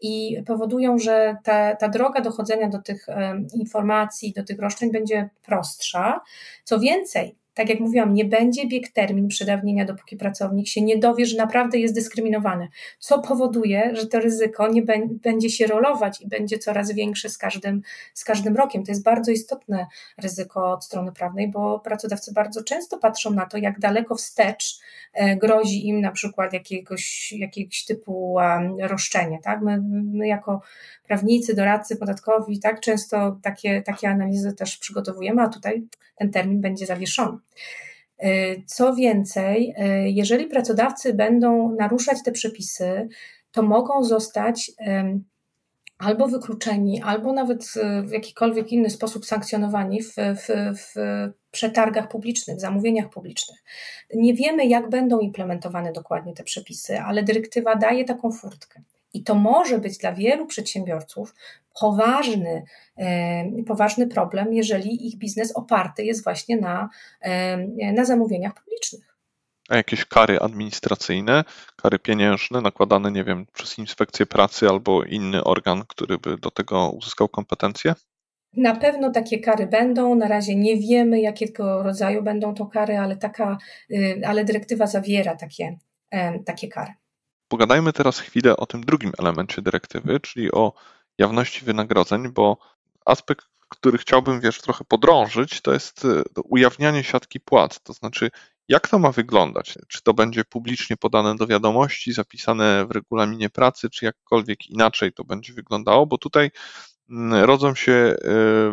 i 0.00 0.42
powodują, 0.46 0.98
że 0.98 1.36
ta, 1.44 1.76
ta 1.76 1.88
droga 1.88 2.20
dochodzenia 2.20 2.68
do 2.68 2.78
tych 2.78 3.06
informacji, 3.54 4.32
do 4.32 4.44
tych 4.44 4.58
roszczeń 4.58 4.92
będzie 4.92 5.30
prostsza. 5.42 6.20
Co 6.64 6.80
więcej, 6.80 7.38
tak 7.54 7.68
jak 7.68 7.80
mówiłam, 7.80 8.14
nie 8.14 8.24
będzie 8.24 8.66
bieg 8.66 8.88
termin 8.88 9.28
przedawnienia, 9.28 9.84
dopóki 9.84 10.16
pracownik 10.16 10.68
się 10.68 10.82
nie 10.82 10.98
dowie, 10.98 11.26
że 11.26 11.36
naprawdę 11.36 11.78
jest 11.78 11.94
dyskryminowany, 11.94 12.68
co 12.98 13.18
powoduje, 13.18 13.96
że 13.96 14.06
to 14.06 14.20
ryzyko 14.20 14.68
nie 14.68 14.82
będzie 15.10 15.50
się 15.50 15.66
rolować 15.66 16.20
i 16.20 16.28
będzie 16.28 16.58
coraz 16.58 16.92
większe 16.92 17.28
z 17.28 17.38
każdym, 17.38 17.82
z 18.14 18.24
każdym 18.24 18.56
rokiem. 18.56 18.84
To 18.84 18.92
jest 18.92 19.04
bardzo 19.04 19.32
istotne 19.32 19.86
ryzyko 20.18 20.72
od 20.72 20.84
strony 20.84 21.12
prawnej, 21.12 21.48
bo 21.48 21.80
pracodawcy 21.80 22.32
bardzo 22.32 22.64
często 22.64 22.98
patrzą 22.98 23.30
na 23.30 23.46
to, 23.46 23.58
jak 23.58 23.78
daleko 23.78 24.14
wstecz 24.14 24.80
e, 25.12 25.36
grozi 25.36 25.88
im 25.88 26.00
na 26.00 26.12
przykład 26.12 26.52
jakiegoś, 26.52 27.32
jakiegoś 27.32 27.84
typu 27.84 28.36
roszczenie. 28.80 29.38
Tak? 29.42 29.60
My, 29.62 29.82
my 29.90 30.28
jako 30.28 30.60
prawnicy, 31.10 31.54
doradcy 31.54 31.96
podatkowi, 31.96 32.60
tak 32.60 32.80
często 32.80 33.38
takie, 33.42 33.82
takie 33.82 34.08
analizy 34.08 34.52
też 34.52 34.76
przygotowujemy, 34.76 35.42
a 35.42 35.48
tutaj 35.48 35.82
ten 36.16 36.30
termin 36.30 36.60
będzie 36.60 36.86
zawieszony. 36.86 37.38
Y, 38.24 38.62
co 38.66 38.94
więcej, 38.94 39.74
y, 39.78 40.10
jeżeli 40.10 40.46
pracodawcy 40.46 41.14
będą 41.14 41.76
naruszać 41.76 42.18
te 42.24 42.32
przepisy, 42.32 43.08
to 43.52 43.62
mogą 43.62 44.04
zostać 44.04 44.72
albo 45.98 46.28
wykluczeni, 46.28 47.02
albo 47.02 47.32
nawet 47.32 47.64
y, 47.76 48.02
w 48.02 48.10
jakikolwiek 48.10 48.72
inny 48.72 48.90
sposób 48.90 49.26
sankcjonowani 49.26 50.02
w, 50.02 50.14
w, 50.16 50.48
w 50.78 50.94
przetargach 51.50 52.08
publicznych, 52.08 52.60
zamówieniach 52.60 53.10
publicznych. 53.10 53.58
Nie 54.14 54.34
wiemy, 54.34 54.66
jak 54.66 54.90
będą 54.90 55.18
implementowane 55.18 55.92
dokładnie 55.92 56.34
te 56.34 56.44
przepisy, 56.44 57.00
ale 57.00 57.22
dyrektywa 57.22 57.76
daje 57.76 58.04
taką 58.04 58.32
furtkę. 58.32 58.82
I 59.14 59.22
to 59.22 59.34
może 59.34 59.78
być 59.78 59.98
dla 59.98 60.12
wielu 60.12 60.46
przedsiębiorców 60.46 61.34
poważny, 61.80 62.64
e, 62.96 63.62
poważny 63.66 64.06
problem, 64.06 64.54
jeżeli 64.54 65.06
ich 65.06 65.16
biznes 65.16 65.56
oparty 65.56 66.04
jest 66.04 66.24
właśnie 66.24 66.56
na, 66.56 66.88
e, 67.20 67.92
na 67.92 68.04
zamówieniach 68.04 68.54
publicznych. 68.54 69.16
A 69.68 69.76
jakieś 69.76 70.04
kary 70.04 70.40
administracyjne, 70.40 71.44
kary 71.76 71.98
pieniężne 71.98 72.60
nakładane, 72.60 73.10
nie 73.10 73.24
wiem, 73.24 73.46
przez 73.52 73.78
inspekcję 73.78 74.26
pracy 74.26 74.68
albo 74.68 75.04
inny 75.04 75.44
organ, 75.44 75.84
który 75.88 76.18
by 76.18 76.36
do 76.36 76.50
tego 76.50 76.90
uzyskał 76.90 77.28
kompetencje? 77.28 77.94
Na 78.56 78.76
pewno 78.76 79.10
takie 79.10 79.38
kary 79.38 79.66
będą. 79.66 80.14
Na 80.14 80.28
razie 80.28 80.56
nie 80.56 80.76
wiemy, 80.76 81.20
jakiego 81.20 81.82
rodzaju 81.82 82.22
będą 82.22 82.54
to 82.54 82.66
kary, 82.66 82.98
ale, 82.98 83.16
taka, 83.16 83.58
y, 83.90 84.20
ale 84.26 84.44
dyrektywa 84.44 84.86
zawiera 84.86 85.36
takie, 85.36 85.78
takie 86.46 86.68
kary. 86.68 86.92
Pogadajmy 87.50 87.92
teraz 87.92 88.20
chwilę 88.20 88.56
o 88.56 88.66
tym 88.66 88.80
drugim 88.84 89.12
elemencie 89.18 89.62
dyrektywy, 89.62 90.20
czyli 90.20 90.52
o 90.52 90.72
jawności 91.18 91.64
wynagrodzeń, 91.64 92.28
bo 92.28 92.58
aspekt, 93.06 93.46
który 93.68 93.98
chciałbym, 93.98 94.40
wiesz, 94.40 94.60
trochę 94.60 94.84
podrążyć, 94.84 95.60
to 95.60 95.72
jest 95.72 96.04
e, 96.04 96.22
ujawnianie 96.44 97.04
siatki 97.04 97.40
płac, 97.40 97.80
to 97.80 97.92
znaczy 97.92 98.30
jak 98.68 98.88
to 98.88 98.98
ma 98.98 99.12
wyglądać? 99.12 99.78
Czy 99.88 100.02
to 100.02 100.14
będzie 100.14 100.44
publicznie 100.44 100.96
podane 100.96 101.36
do 101.36 101.46
wiadomości, 101.46 102.12
zapisane 102.12 102.86
w 102.86 102.90
regulaminie 102.90 103.50
pracy, 103.50 103.90
czy 103.90 104.04
jakkolwiek 104.04 104.66
inaczej 104.66 105.12
to 105.12 105.24
będzie 105.24 105.52
wyglądało? 105.52 106.06
Bo 106.06 106.18
tutaj 106.18 106.50
mm, 107.10 107.44
rodzą 107.44 107.74
się 107.74 107.92
e, 107.92 108.16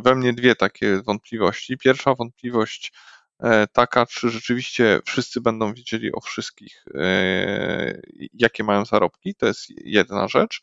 we 0.01 0.15
mnie 0.15 0.33
dwie 0.33 0.55
takie 0.55 1.01
wątpliwości. 1.01 1.77
Pierwsza 1.77 2.15
wątpliwość 2.15 2.93
taka, 3.73 4.05
czy 4.05 4.29
rzeczywiście 4.29 4.99
wszyscy 5.05 5.41
będą 5.41 5.73
wiedzieli 5.73 6.11
o 6.13 6.21
wszystkich, 6.21 6.85
e, 6.95 8.01
jakie 8.33 8.63
mają 8.63 8.85
zarobki. 8.85 9.35
To 9.35 9.45
jest 9.45 9.69
jedna 9.69 10.27
rzecz. 10.27 10.61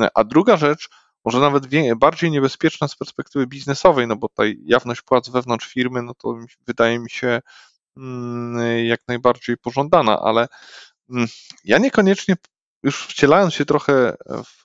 E, 0.00 0.08
a 0.14 0.24
druga 0.24 0.56
rzecz, 0.56 0.88
może 1.24 1.40
nawet 1.40 1.64
bardziej 1.96 2.30
niebezpieczna 2.30 2.88
z 2.88 2.96
perspektywy 2.96 3.46
biznesowej, 3.46 4.06
no 4.06 4.16
bo 4.16 4.28
tutaj 4.28 4.58
jawność 4.64 5.02
płac 5.02 5.28
wewnątrz 5.28 5.66
firmy, 5.66 6.02
no 6.02 6.14
to 6.14 6.38
wydaje 6.66 6.98
mi 6.98 7.10
się 7.10 7.40
mm, 7.96 8.86
jak 8.86 9.00
najbardziej 9.08 9.56
pożądana, 9.56 10.20
ale 10.20 10.48
mm, 11.10 11.28
ja 11.64 11.78
niekoniecznie, 11.78 12.36
już 12.82 13.06
wcielając 13.06 13.54
się 13.54 13.64
trochę 13.64 14.16
w 14.28 14.62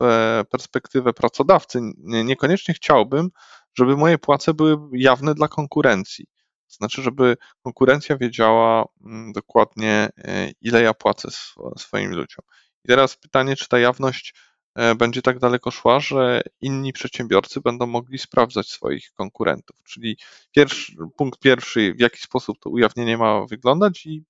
perspektywę 0.51 1.13
pracodawcy, 1.13 1.79
niekoniecznie 2.03 2.73
chciałbym, 2.73 3.29
żeby 3.77 3.97
moje 3.97 4.17
płace 4.17 4.53
były 4.53 4.77
jawne 4.93 5.35
dla 5.35 5.47
konkurencji. 5.47 6.25
To 6.67 6.73
znaczy, 6.73 7.01
żeby 7.01 7.37
konkurencja 7.63 8.17
wiedziała 8.17 8.85
mm, 9.05 9.31
dokładnie, 9.31 10.09
e, 10.17 10.51
ile 10.61 10.81
ja 10.81 10.93
płacę 10.93 11.29
swoim 11.77 12.11
ludziom. 12.11 12.45
I 12.85 12.87
teraz 12.87 13.17
pytanie, 13.17 13.55
czy 13.55 13.67
ta 13.67 13.79
jawność 13.79 14.33
e, 14.75 14.95
będzie 14.95 15.21
tak 15.21 15.39
daleko 15.39 15.71
szła, 15.71 15.99
że 15.99 16.41
inni 16.61 16.93
przedsiębiorcy 16.93 17.61
będą 17.61 17.87
mogli 17.87 18.17
sprawdzać 18.17 18.69
swoich 18.69 19.11
konkurentów. 19.13 19.75
Czyli 19.83 20.17
pierwszy, 20.51 20.95
punkt 21.17 21.39
pierwszy, 21.39 21.93
w 21.93 21.99
jaki 21.99 22.19
sposób 22.19 22.57
to 22.59 22.69
ujawnienie 22.69 23.17
ma 23.17 23.45
wyglądać, 23.45 24.05
i 24.05 24.23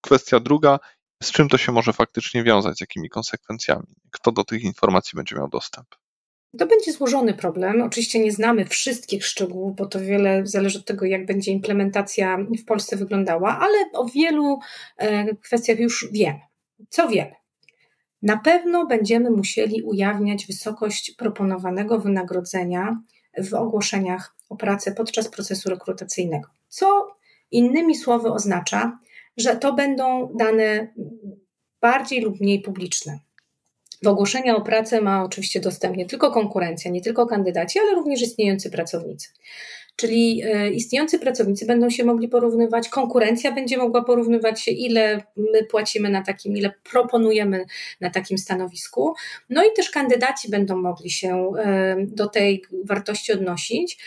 kwestia 0.00 0.40
druga, 0.40 0.78
z 1.22 1.32
czym 1.32 1.48
to 1.48 1.58
się 1.58 1.72
może 1.72 1.92
faktycznie 1.92 2.44
wiązać, 2.44 2.76
z 2.76 2.80
jakimi 2.80 3.08
konsekwencjami, 3.08 3.86
kto 4.10 4.32
do 4.32 4.44
tych 4.44 4.62
informacji 4.62 5.16
będzie 5.16 5.36
miał 5.36 5.48
dostęp. 5.48 6.01
To 6.58 6.66
będzie 6.66 6.92
złożony 6.92 7.34
problem. 7.34 7.82
Oczywiście 7.82 8.18
nie 8.18 8.32
znamy 8.32 8.64
wszystkich 8.64 9.26
szczegółów, 9.26 9.76
bo 9.76 9.86
to 9.86 10.00
wiele 10.00 10.46
zależy 10.46 10.78
od 10.78 10.84
tego, 10.84 11.06
jak 11.06 11.26
będzie 11.26 11.52
implementacja 11.52 12.38
w 12.62 12.64
Polsce 12.64 12.96
wyglądała, 12.96 13.58
ale 13.58 13.78
o 13.92 14.04
wielu 14.04 14.58
e, 14.96 15.34
kwestiach 15.36 15.78
już 15.78 16.08
wiemy. 16.12 16.40
Co 16.88 17.08
wiemy? 17.08 17.34
Na 18.22 18.36
pewno 18.36 18.86
będziemy 18.86 19.30
musieli 19.30 19.82
ujawniać 19.82 20.46
wysokość 20.46 21.10
proponowanego 21.10 21.98
wynagrodzenia 21.98 23.00
w 23.38 23.54
ogłoszeniach 23.54 24.36
o 24.48 24.56
pracę 24.56 24.92
podczas 24.92 25.28
procesu 25.28 25.70
rekrutacyjnego. 25.70 26.48
Co 26.68 27.16
innymi 27.50 27.94
słowy 27.94 28.32
oznacza, 28.32 28.98
że 29.36 29.56
to 29.56 29.72
będą 29.72 30.32
dane 30.34 30.94
bardziej 31.80 32.20
lub 32.20 32.40
mniej 32.40 32.62
publiczne. 32.62 33.18
W 34.02 34.06
ogłoszenia 34.06 34.56
o 34.56 34.60
pracę 34.60 35.00
ma 35.00 35.24
oczywiście 35.24 35.60
dostęp 35.60 35.96
nie 35.96 36.06
tylko 36.06 36.30
konkurencja, 36.30 36.90
nie 36.90 37.00
tylko 37.00 37.26
kandydaci, 37.26 37.78
ale 37.78 37.94
również 37.94 38.22
istniejący 38.22 38.70
pracownicy. 38.70 39.28
Czyli 39.96 40.42
e, 40.44 40.70
istniejący 40.70 41.18
pracownicy 41.18 41.66
będą 41.66 41.90
się 41.90 42.04
mogli 42.04 42.28
porównywać, 42.28 42.88
konkurencja 42.88 43.52
będzie 43.52 43.76
mogła 43.76 44.04
porównywać 44.04 44.60
się, 44.60 44.70
ile 44.70 45.22
my 45.36 45.64
płacimy 45.64 46.10
na 46.10 46.22
takim, 46.22 46.56
ile 46.56 46.72
proponujemy 46.92 47.64
na 48.00 48.10
takim 48.10 48.38
stanowisku. 48.38 49.14
No 49.50 49.64
i 49.64 49.66
też 49.76 49.90
kandydaci 49.90 50.50
będą 50.50 50.76
mogli 50.76 51.10
się 51.10 51.52
e, 51.58 51.96
do 52.00 52.26
tej 52.26 52.62
wartości 52.84 53.32
odnosić. 53.32 53.98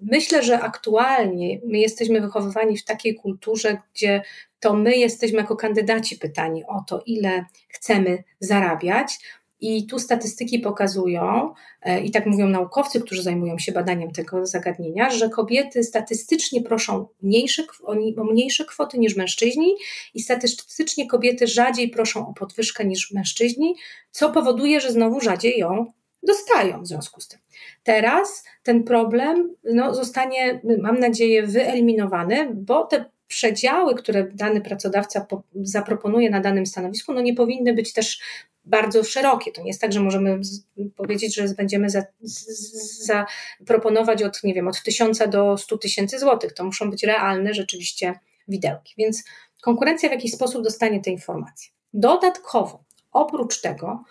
Myślę, 0.00 0.42
że 0.42 0.60
aktualnie 0.60 1.60
my 1.64 1.78
jesteśmy 1.78 2.20
wychowywani 2.20 2.78
w 2.78 2.84
takiej 2.84 3.14
kulturze, 3.14 3.76
gdzie 3.94 4.22
to 4.60 4.74
my 4.74 4.96
jesteśmy 4.96 5.38
jako 5.38 5.56
kandydaci 5.56 6.16
pytani 6.16 6.64
o 6.64 6.84
to, 6.86 7.02
ile 7.06 7.44
chcemy 7.68 8.24
zarabiać. 8.40 9.18
I 9.60 9.86
tu 9.86 9.98
statystyki 9.98 10.58
pokazują, 10.58 11.54
e, 11.82 12.00
i 12.00 12.10
tak 12.10 12.26
mówią 12.26 12.48
naukowcy, 12.48 13.00
którzy 13.00 13.22
zajmują 13.22 13.58
się 13.58 13.72
badaniem 13.72 14.10
tego 14.10 14.46
zagadnienia, 14.46 15.10
że 15.10 15.28
kobiety 15.28 15.84
statystycznie 15.84 16.62
proszą 16.62 17.06
mniejsze, 17.22 17.62
o 18.16 18.24
mniejsze 18.24 18.64
kwoty 18.64 18.98
niż 18.98 19.16
mężczyźni 19.16 19.74
i 20.14 20.20
statystycznie 20.20 21.06
kobiety 21.06 21.46
rzadziej 21.46 21.88
proszą 21.88 22.28
o 22.28 22.32
podwyżkę 22.32 22.84
niż 22.84 23.12
mężczyźni, 23.12 23.74
co 24.10 24.30
powoduje, 24.30 24.80
że 24.80 24.92
znowu 24.92 25.20
rzadziej 25.20 25.58
ją 25.58 25.92
dostają 26.28 26.82
w 26.82 26.86
związku 26.86 27.20
z 27.20 27.28
tym. 27.28 27.38
Teraz 27.84 28.44
ten 28.62 28.84
problem 28.84 29.54
no, 29.64 29.94
zostanie, 29.94 30.60
mam 30.82 30.98
nadzieję, 30.98 31.46
wyeliminowany, 31.46 32.50
bo 32.54 32.84
te 32.84 33.04
przedziały, 33.28 33.94
które 33.94 34.28
dany 34.32 34.60
pracodawca 34.60 35.26
zaproponuje 35.54 36.30
na 36.30 36.40
danym 36.40 36.66
stanowisku, 36.66 37.12
no 37.12 37.20
nie 37.20 37.34
powinny 37.34 37.74
być 37.74 37.92
też 37.92 38.20
bardzo 38.64 39.04
szerokie. 39.04 39.52
To 39.52 39.62
nie 39.62 39.68
jest 39.68 39.80
tak, 39.80 39.92
że 39.92 40.00
możemy 40.00 40.40
powiedzieć, 40.96 41.34
że 41.34 41.48
będziemy 41.48 41.86
zaproponować 43.00 44.20
za 44.20 44.26
od, 44.26 44.44
nie 44.44 44.54
wiem, 44.54 44.68
od 44.68 44.82
tysiąca 44.82 45.26
do 45.26 45.56
stu 45.56 45.78
tysięcy 45.78 46.18
złotych. 46.18 46.52
To 46.52 46.64
muszą 46.64 46.90
być 46.90 47.02
realne 47.02 47.54
rzeczywiście 47.54 48.14
widełki. 48.48 48.94
Więc 48.98 49.24
konkurencja 49.62 50.08
w 50.08 50.12
jakiś 50.12 50.32
sposób 50.32 50.64
dostanie 50.64 51.00
te 51.00 51.10
informacje. 51.10 51.70
Dodatkowo, 51.92 52.84
oprócz 53.12 53.60
tego, 53.60 54.04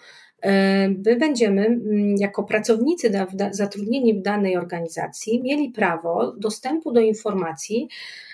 my 1.05 1.15
będziemy 1.19 1.65
mm, 1.65 2.15
jako 2.17 2.43
pracownicy 2.43 3.11
zatrudnieni 3.51 4.13
w 4.13 4.21
danej 4.21 4.57
organizacji 4.57 5.41
mieli 5.43 5.69
prawo 5.69 6.31
dostępu 6.37 6.91
do 6.91 6.99
informacji 6.99 7.87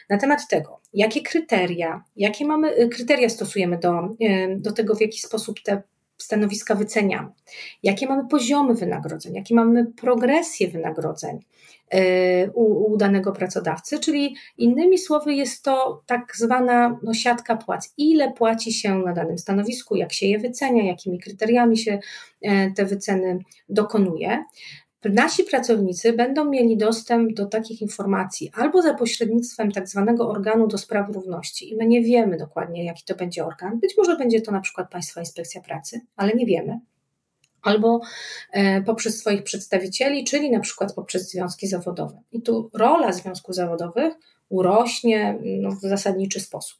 na 0.09 0.17
temat 0.17 0.47
tego, 0.47 0.79
jakie 0.93 1.21
kryteria, 1.21 2.03
jakie 2.15 2.45
mamy 2.45 2.79
y, 2.79 2.89
kryteria 2.89 3.29
stosujemy 3.29 3.77
do, 3.77 4.15
y, 4.21 4.55
do 4.57 4.71
tego, 4.71 4.95
w 4.95 5.01
jaki 5.01 5.19
sposób 5.19 5.55
te 5.63 5.81
stanowiska 6.17 6.75
wyceniamy, 6.75 7.29
jakie 7.83 8.07
mamy 8.07 8.27
poziomy 8.27 8.73
wynagrodzeń, 8.73 9.35
jakie 9.35 9.55
mamy 9.55 9.85
progresję 9.85 10.67
wynagrodzeń 10.67 11.39
y, 11.93 12.51
u, 12.53 12.93
u, 12.93 12.97
danego 12.97 13.31
pracodawcy, 13.31 13.99
czyli 13.99 14.35
innymi 14.57 14.97
słowy 14.97 15.33
jest 15.33 15.63
to 15.63 16.03
tak 16.05 16.37
zwana 16.37 16.99
no, 17.03 17.13
siatka 17.13 17.55
płac. 17.55 17.93
Ile 17.97 18.33
płaci 18.33 18.73
się 18.73 18.99
na 18.99 19.13
danym 19.13 19.37
stanowisku, 19.37 19.95
jak 19.95 20.13
się 20.13 20.25
je 20.27 20.39
wycenia, 20.39 20.83
jakimi 20.83 21.19
kryteriami 21.19 21.77
się 21.77 21.99
te 22.75 22.85
wyceny 22.85 23.39
dokonuje 23.69 24.43
nasi 25.09 25.43
pracownicy 25.43 26.13
będą 26.13 26.45
mieli 26.45 26.77
dostęp 26.77 27.33
do 27.33 27.45
takich 27.45 27.81
informacji 27.81 28.51
albo 28.53 28.81
za 28.81 28.93
pośrednictwem 28.93 29.71
tak 29.71 29.87
zwanego 29.87 30.29
organu 30.29 30.67
do 30.67 30.77
spraw 30.77 31.09
równości 31.09 31.73
i 31.73 31.75
my 31.75 31.87
nie 31.87 32.01
wiemy 32.01 32.37
dokładnie, 32.37 32.85
jaki 32.85 33.03
to 33.03 33.15
będzie 33.15 33.45
organ. 33.45 33.79
Być 33.79 33.97
może 33.97 34.17
będzie 34.17 34.41
to 34.41 34.51
na 34.51 34.61
przykład 34.61 34.91
Państwa 34.91 35.19
Inspekcja 35.19 35.61
Pracy, 35.61 36.01
ale 36.15 36.33
nie 36.33 36.45
wiemy. 36.45 36.79
Albo 37.61 38.01
e, 38.51 38.81
poprzez 38.81 39.19
swoich 39.19 39.43
przedstawicieli, 39.43 40.23
czyli 40.23 40.51
na 40.51 40.59
przykład 40.59 40.93
poprzez 40.93 41.31
związki 41.31 41.67
zawodowe. 41.67 42.21
I 42.31 42.41
tu 42.41 42.69
rola 42.73 43.11
związków 43.11 43.55
zawodowych 43.55 44.13
urośnie 44.49 45.39
no, 45.43 45.71
w 45.71 45.79
zasadniczy 45.79 46.39
sposób. 46.39 46.79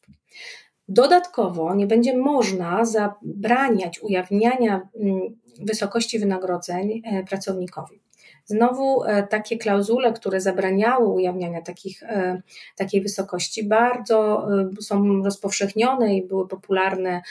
Dodatkowo 0.88 1.76
nie 1.76 1.88
będzie 1.88 2.18
można 2.18 2.86
zabraniać 2.86 4.00
ujawniania 4.00 4.90
mm, 5.00 5.22
wysokości 5.60 6.20
wynagrodzeń 6.20 7.02
e, 7.06 7.24
pracownikowi. 7.24 8.00
Znowu 8.46 9.04
e, 9.04 9.28
takie 9.28 9.58
klauzule, 9.58 10.14
które 10.14 10.42
zabraniały 10.42 11.08
ujawniania 11.08 11.62
takich, 11.62 12.04
e, 12.04 12.42
takiej 12.76 13.02
wysokości, 13.02 13.68
bardzo 13.68 14.48
e, 14.62 14.82
są 14.82 15.24
rozpowszechnione 15.24 16.16
i 16.16 16.28
były 16.28 16.48
popularne 16.48 17.22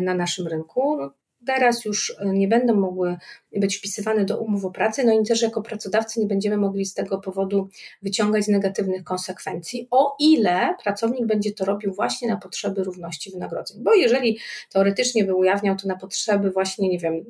na 0.00 0.14
naszym 0.14 0.46
rynku. 0.46 0.98
Teraz 1.46 1.84
już 1.84 2.16
nie 2.24 2.48
będą 2.48 2.74
mogły 2.74 3.16
być 3.56 3.76
wpisywane 3.76 4.24
do 4.24 4.38
umów 4.38 4.64
o 4.64 4.70
pracę, 4.70 5.04
no 5.04 5.20
i 5.20 5.24
też 5.24 5.42
jako 5.42 5.62
pracodawcy 5.62 6.20
nie 6.20 6.26
będziemy 6.26 6.56
mogli 6.56 6.84
z 6.84 6.94
tego 6.94 7.18
powodu 7.18 7.68
wyciągać 8.02 8.48
negatywnych 8.48 9.04
konsekwencji, 9.04 9.88
o 9.90 10.16
ile 10.18 10.74
pracownik 10.84 11.26
będzie 11.26 11.52
to 11.52 11.64
robił 11.64 11.92
właśnie 11.92 12.28
na 12.28 12.36
potrzeby 12.36 12.84
równości 12.84 13.30
wynagrodzeń. 13.30 13.82
Bo 13.82 13.94
jeżeli 13.94 14.38
teoretycznie 14.72 15.24
by 15.24 15.34
ujawniał 15.34 15.76
to 15.76 15.88
na 15.88 15.96
potrzeby 15.96 16.50
właśnie, 16.50 16.88
nie 16.88 16.98
wiem, 16.98 17.24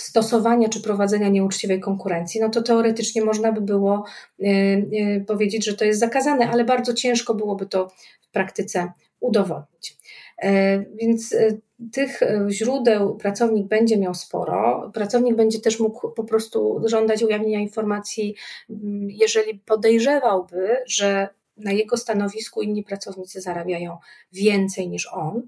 stosowania 0.00 0.68
czy 0.68 0.82
prowadzenia 0.82 1.28
nieuczciwej 1.28 1.80
konkurencji, 1.80 2.40
no 2.40 2.48
to 2.48 2.62
teoretycznie 2.62 3.24
można 3.24 3.52
by 3.52 3.60
było 3.60 4.04
y, 4.40 4.46
y, 4.46 5.24
powiedzieć, 5.26 5.64
że 5.64 5.74
to 5.74 5.84
jest 5.84 6.00
zakazane, 6.00 6.50
ale 6.50 6.64
bardzo 6.64 6.94
ciężko 6.94 7.34
byłoby 7.34 7.66
to 7.66 7.88
w 8.20 8.30
praktyce 8.30 8.92
udowodnić. 9.20 9.96
E, 10.42 10.78
więc 10.94 11.32
y, 11.32 11.60
tych 11.92 12.20
źródeł 12.48 13.16
pracownik 13.16 13.66
będzie 13.66 13.98
miał 13.98 14.14
sporo. 14.14 14.90
Pracownik 14.94 15.36
będzie 15.36 15.60
też 15.60 15.80
mógł 15.80 16.10
po 16.10 16.24
prostu 16.24 16.80
żądać 16.84 17.22
ujawnienia 17.22 17.60
informacji, 17.60 18.34
mm, 18.70 19.10
jeżeli 19.10 19.58
podejrzewałby, 19.58 20.76
że 20.86 21.28
na 21.56 21.72
jego 21.72 21.96
stanowisku 21.96 22.62
inni 22.62 22.84
pracownicy 22.84 23.40
zarabiają 23.40 23.96
więcej 24.32 24.88
niż 24.88 25.08
on. 25.12 25.42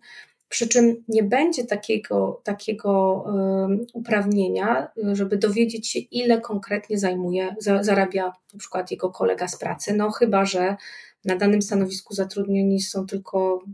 Przy 0.50 0.68
czym 0.68 1.04
nie 1.08 1.22
będzie 1.22 1.64
takiego, 1.64 2.40
takiego 2.44 3.24
uprawnienia, 3.92 4.88
żeby 5.12 5.36
dowiedzieć 5.36 5.88
się, 5.88 5.98
ile 5.98 6.40
konkretnie 6.40 6.98
zajmuje, 6.98 7.56
zarabia 7.80 8.24
na 8.52 8.58
przykład 8.58 8.90
jego 8.90 9.10
kolega 9.10 9.48
z 9.48 9.58
pracy. 9.58 9.94
No 9.94 10.10
chyba, 10.10 10.44
że 10.44 10.76
na 11.24 11.36
danym 11.36 11.62
stanowisku 11.62 12.14
zatrudnieni 12.14 12.80
są 12.80 13.06
tylko 13.06 13.64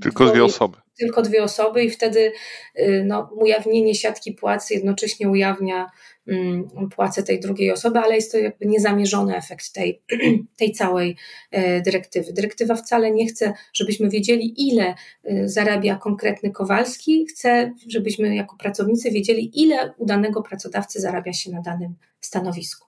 tylko 0.00 0.26
dwie 0.26 0.44
osoby. 0.44 0.76
Tylko 0.98 1.22
dwie 1.22 1.42
osoby 1.42 1.84
i 1.84 1.90
wtedy 1.90 2.32
y, 2.78 3.04
no, 3.06 3.30
ujawnienie 3.36 3.94
siatki 3.94 4.32
płacy 4.32 4.74
jednocześnie 4.74 5.28
ujawnia 5.28 5.90
mm, 6.28 6.68
płacę 6.94 7.22
tej 7.22 7.40
drugiej 7.40 7.72
osoby, 7.72 7.98
ale 7.98 8.14
jest 8.14 8.32
to 8.32 8.38
jakby 8.38 8.66
niezamierzony 8.66 9.36
efekt 9.36 9.72
tej, 9.72 10.02
tej 10.58 10.72
całej 10.72 11.16
e, 11.50 11.80
dyrektywy. 11.80 12.32
Dyrektywa 12.32 12.74
wcale 12.74 13.10
nie 13.10 13.26
chce, 13.26 13.52
żebyśmy 13.72 14.08
wiedzieli, 14.08 14.68
ile 14.68 14.94
y, 15.30 15.48
zarabia 15.48 15.96
konkretny 15.96 16.50
Kowalski, 16.50 17.26
chce, 17.26 17.74
żebyśmy 17.88 18.36
jako 18.36 18.56
pracownicy 18.56 19.10
wiedzieli, 19.10 19.62
ile 19.62 19.94
u 19.98 20.06
danego 20.06 20.42
pracodawcy 20.42 21.00
zarabia 21.00 21.32
się 21.32 21.50
na 21.50 21.60
danym 21.60 21.94
stanowisku. 22.20 22.86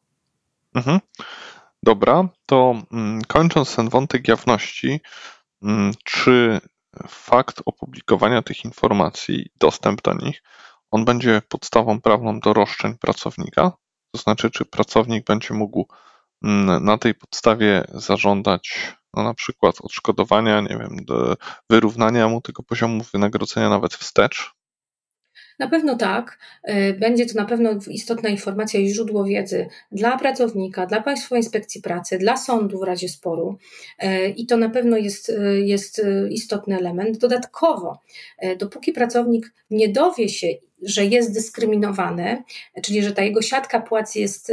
Mhm. 0.75 1.01
Dobra, 1.83 2.29
to 2.47 2.83
mm, 2.93 3.23
kończąc 3.29 3.77
ten 3.77 3.89
wątek 3.89 4.29
jawności, 4.29 5.01
czy 6.05 6.61
fakt 7.09 7.63
opublikowania 7.67 8.43
tych 8.43 8.65
informacji, 8.65 9.51
dostęp 9.61 10.03
do 10.03 10.15
nich, 10.15 10.43
on 10.91 11.05
będzie 11.05 11.43
podstawą 11.49 12.01
prawną 12.01 12.41
do 12.41 12.53
roszczeń 12.53 12.99
pracownika? 12.99 13.73
To 14.15 14.23
znaczy, 14.23 14.51
czy 14.51 14.65
pracownik 14.65 15.27
będzie 15.27 15.55
mógł 15.55 15.87
mm, 16.45 16.85
na 16.85 16.99
tej 16.99 17.15
podstawie 17.15 17.85
zażądać 17.89 18.95
no, 19.15 19.23
na 19.23 19.35
przykład 19.35 19.77
odszkodowania, 19.81 20.61
nie 20.61 20.79
wiem, 20.79 20.97
wyrównania 21.71 22.29
mu 22.29 22.41
tego 22.41 22.63
poziomu 22.63 23.05
wynagrodzenia 23.13 23.69
nawet 23.69 23.95
wstecz? 23.95 24.58
Na 25.59 25.69
pewno 25.69 25.97
tak. 25.97 26.39
E, 26.63 26.93
będzie 26.93 27.27
to 27.27 27.35
na 27.35 27.45
pewno 27.45 27.71
istotna 27.91 28.29
informacja 28.29 28.81
i 28.81 28.89
źródło 28.89 29.25
wiedzy 29.25 29.67
dla 29.93 30.19
pracownika, 30.19 30.87
dla 30.87 31.03
Państwowej 31.03 31.43
Inspekcji 31.43 31.83
Pracy, 31.83 32.19
dla 32.19 32.37
sądu 32.37 32.79
w 32.79 32.83
razie 32.83 33.09
sporu 33.09 33.59
e, 33.99 34.29
i 34.29 34.47
to 34.47 34.57
na 34.57 34.71
pewno 34.71 34.97
jest, 34.97 35.31
e, 35.31 35.61
jest 35.61 36.03
istotny 36.31 36.79
element. 36.79 37.19
Dodatkowo, 37.19 37.99
dopóki 38.59 38.93
pracownik 38.93 39.53
nie 39.71 39.89
dowie 39.89 40.29
się, 40.29 40.47
że 40.83 41.05
jest 41.05 41.35
dyskryminowany, 41.35 42.43
czyli 42.83 43.03
że 43.03 43.13
ta 43.13 43.23
jego 43.23 43.43
siatka 43.43 43.81
płac 43.81 44.15
jest 44.15 44.53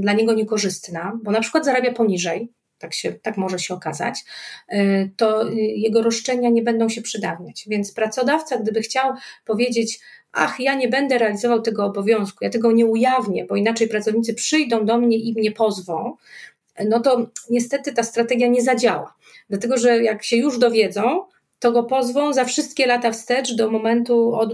dla 0.00 0.12
niego 0.12 0.34
niekorzystna, 0.34 1.18
bo 1.22 1.30
na 1.30 1.40
przykład 1.40 1.64
zarabia 1.64 1.92
poniżej, 1.92 2.52
tak, 2.78 2.94
się, 2.94 3.12
tak 3.12 3.36
może 3.36 3.58
się 3.58 3.74
okazać, 3.74 4.24
to 5.16 5.48
jego 5.76 6.02
roszczenia 6.02 6.50
nie 6.50 6.62
będą 6.62 6.88
się 6.88 7.02
przydawniać. 7.02 7.64
Więc 7.68 7.92
pracodawca, 7.92 8.58
gdyby 8.58 8.80
chciał 8.80 9.14
powiedzieć, 9.44 10.00
ach, 10.32 10.60
ja 10.60 10.74
nie 10.74 10.88
będę 10.88 11.18
realizował 11.18 11.62
tego 11.62 11.84
obowiązku, 11.84 12.44
ja 12.44 12.50
tego 12.50 12.72
nie 12.72 12.86
ujawnię, 12.86 13.44
bo 13.44 13.56
inaczej 13.56 13.88
pracownicy 13.88 14.34
przyjdą 14.34 14.86
do 14.86 14.98
mnie 14.98 15.16
i 15.16 15.34
mnie 15.34 15.52
pozwą, 15.52 16.16
no 16.88 17.00
to 17.00 17.26
niestety 17.50 17.92
ta 17.92 18.02
strategia 18.02 18.48
nie 18.48 18.62
zadziała. 18.62 19.14
Dlatego, 19.48 19.78
że 19.78 20.02
jak 20.02 20.24
się 20.24 20.36
już 20.36 20.58
dowiedzą, 20.58 21.24
to 21.58 21.72
go 21.72 21.82
pozwą 21.82 22.32
za 22.32 22.44
wszystkie 22.44 22.86
lata 22.86 23.10
wstecz 23.10 23.54
do 23.54 23.70
momentu, 23.70 24.34
od, 24.34 24.52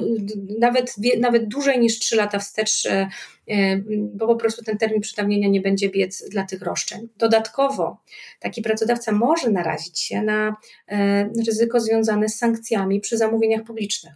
nawet, 0.59 0.95
nawet 1.21 1.49
dłużej 1.49 1.81
niż 1.81 1.99
3 1.99 2.17
lata 2.17 2.39
wstecz, 2.39 2.87
e, 2.87 3.09
e, 3.49 3.77
bo 4.15 4.27
po 4.27 4.37
prostu 4.37 4.65
ten 4.65 4.79
termin 4.79 5.01
przedawnienia 5.01 5.49
nie 5.49 5.61
będzie 5.61 5.89
biec 5.89 6.29
dla 6.29 6.45
tych 6.45 6.63
roszczeń. 6.63 7.09
Dodatkowo 7.19 7.97
taki 8.41 8.63
pracodawca 8.63 9.13
może 9.13 9.51
narazić 9.51 10.01
się 10.01 10.23
na 10.23 10.57
e, 10.89 11.31
ryzyko 11.47 11.81
związane 11.81 12.29
z 12.29 12.37
sankcjami 12.37 13.01
przy 13.01 13.17
zamówieniach 13.17 13.65
publicznych. 13.65 14.15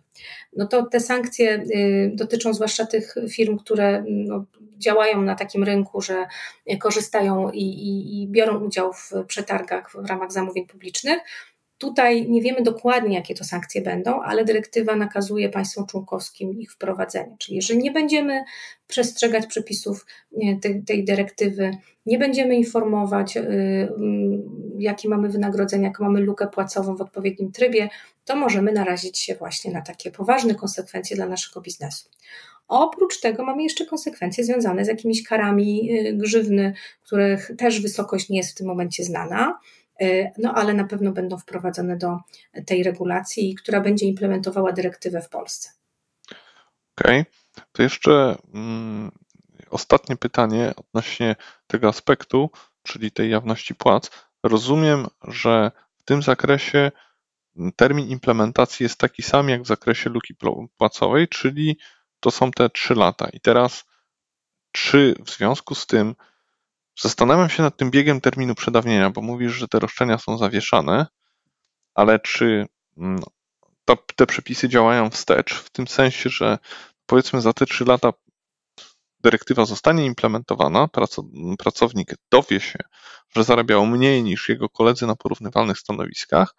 No 0.56 0.66
to 0.66 0.86
te 0.86 1.00
sankcje 1.00 1.64
dotyczą 2.12 2.54
zwłaszcza 2.54 2.86
tych 2.86 3.14
firm, 3.30 3.58
które 3.58 4.04
no, 4.08 4.44
działają 4.78 5.22
na 5.22 5.34
takim 5.34 5.64
rynku, 5.64 6.00
że 6.00 6.26
korzystają 6.80 7.50
i, 7.50 7.62
i, 7.62 8.22
i 8.22 8.28
biorą 8.28 8.64
udział 8.64 8.92
w 8.92 9.12
przetargach 9.26 9.92
w 9.92 10.06
ramach 10.06 10.32
zamówień 10.32 10.66
publicznych 10.66 11.18
Tutaj 11.78 12.28
nie 12.28 12.42
wiemy 12.42 12.62
dokładnie, 12.62 13.16
jakie 13.16 13.34
to 13.34 13.44
sankcje 13.44 13.82
będą, 13.82 14.22
ale 14.22 14.44
dyrektywa 14.44 14.96
nakazuje 14.96 15.48
państwom 15.48 15.86
członkowskim 15.86 16.60
ich 16.60 16.72
wprowadzenie. 16.72 17.36
Czyli 17.38 17.56
jeżeli 17.56 17.82
nie 17.82 17.90
będziemy 17.90 18.44
przestrzegać 18.86 19.46
przepisów 19.46 20.06
tej, 20.62 20.84
tej 20.84 21.04
dyrektywy, 21.04 21.70
nie 22.06 22.18
będziemy 22.18 22.56
informować, 22.56 23.36
y, 23.36 23.40
mm, 23.40 24.42
jakie 24.78 25.08
mamy 25.08 25.28
wynagrodzenia, 25.28 25.88
jaką 25.88 26.04
mamy 26.04 26.20
lukę 26.20 26.46
płacową 26.46 26.96
w 26.96 27.00
odpowiednim 27.00 27.52
trybie, 27.52 27.88
to 28.24 28.36
możemy 28.36 28.72
narazić 28.72 29.18
się 29.18 29.34
właśnie 29.34 29.72
na 29.72 29.82
takie 29.82 30.10
poważne 30.10 30.54
konsekwencje 30.54 31.16
dla 31.16 31.26
naszego 31.26 31.60
biznesu. 31.60 32.08
Oprócz 32.68 33.20
tego 33.20 33.44
mamy 33.44 33.62
jeszcze 33.62 33.86
konsekwencje 33.86 34.44
związane 34.44 34.84
z 34.84 34.88
jakimiś 34.88 35.22
karami 35.22 35.90
y, 35.92 36.12
grzywny, 36.14 36.74
których 37.02 37.50
też 37.58 37.80
wysokość 37.80 38.28
nie 38.28 38.36
jest 38.36 38.50
w 38.50 38.54
tym 38.54 38.66
momencie 38.66 39.04
znana, 39.04 39.58
no 40.38 40.54
ale 40.54 40.74
na 40.74 40.84
pewno 40.84 41.12
będą 41.12 41.38
wprowadzone 41.38 41.96
do 41.96 42.18
tej 42.66 42.82
regulacji, 42.82 43.54
która 43.54 43.80
będzie 43.80 44.06
implementowała 44.06 44.72
dyrektywę 44.72 45.22
w 45.22 45.28
Polsce. 45.28 45.70
Okej, 46.98 47.20
okay. 47.20 47.64
to 47.72 47.82
jeszcze 47.82 48.36
mm, 48.54 49.10
ostatnie 49.70 50.16
pytanie 50.16 50.72
odnośnie 50.76 51.36
tego 51.66 51.88
aspektu, 51.88 52.50
czyli 52.82 53.10
tej 53.10 53.30
jawności 53.30 53.74
płac. 53.74 54.10
Rozumiem, 54.42 55.06
że 55.24 55.70
w 55.98 56.02
tym 56.02 56.22
zakresie 56.22 56.90
termin 57.76 58.08
implementacji 58.08 58.84
jest 58.84 58.98
taki 58.98 59.22
sam 59.22 59.48
jak 59.48 59.62
w 59.62 59.66
zakresie 59.66 60.10
luki 60.10 60.34
płacowej, 60.78 61.28
czyli 61.28 61.78
to 62.20 62.30
są 62.30 62.50
te 62.50 62.70
trzy 62.70 62.94
lata. 62.94 63.28
I 63.32 63.40
teraz, 63.40 63.84
czy 64.72 65.14
w 65.24 65.30
związku 65.30 65.74
z 65.74 65.86
tym 65.86 66.14
zastanawiam 67.00 67.48
się 67.48 67.62
nad 67.62 67.76
tym 67.76 67.90
biegiem 67.90 68.20
terminu 68.20 68.54
przedawnienia, 68.54 69.10
bo 69.10 69.22
mówisz, 69.22 69.52
że 69.52 69.68
te 69.68 69.78
roszczenia 69.78 70.18
są 70.18 70.38
zawieszane, 70.38 71.06
ale 71.94 72.18
czy 72.18 72.66
mm, 72.96 73.20
to, 73.84 73.96
te 74.16 74.26
przepisy 74.26 74.68
działają 74.68 75.10
wstecz, 75.10 75.54
w 75.54 75.70
tym 75.70 75.88
sensie, 75.88 76.30
że 76.30 76.58
powiedzmy 77.06 77.40
za 77.40 77.52
te 77.52 77.66
trzy 77.66 77.84
lata 77.84 78.12
dyrektywa 79.20 79.64
zostanie 79.64 80.06
implementowana, 80.06 80.88
pracownik 81.58 82.14
dowie 82.30 82.60
się, 82.60 82.78
że 83.36 83.44
zarabiał 83.44 83.86
mniej 83.86 84.22
niż 84.22 84.48
jego 84.48 84.68
koledzy 84.68 85.06
na 85.06 85.16
porównywalnych 85.16 85.78
stanowiskach, 85.78 86.54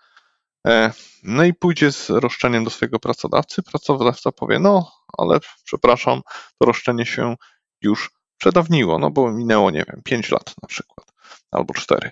e, 0.68 0.92
no 1.24 1.44
i 1.44 1.54
pójdzie 1.54 1.92
z 1.92 2.10
roszczeniem 2.10 2.64
do 2.64 2.70
swojego 2.70 3.00
pracodawcy. 3.00 3.64
Pracodawca 3.64 4.32
powie: 4.32 4.60
No, 4.60 4.92
ale 5.18 5.40
przepraszam, 5.64 6.22
to 6.60 6.66
roszczenie 6.66 7.06
się 7.06 7.36
już 7.82 8.12
przedawniło, 8.40 9.00
no 9.00 9.12
bo 9.12 9.32
minęło, 9.32 9.72
nie 9.72 9.84
wiem, 9.88 10.02
5 10.04 10.32
lat 10.32 10.56
na 10.62 10.68
przykład, 10.68 11.08
albo 11.52 11.74
4. 11.74 12.12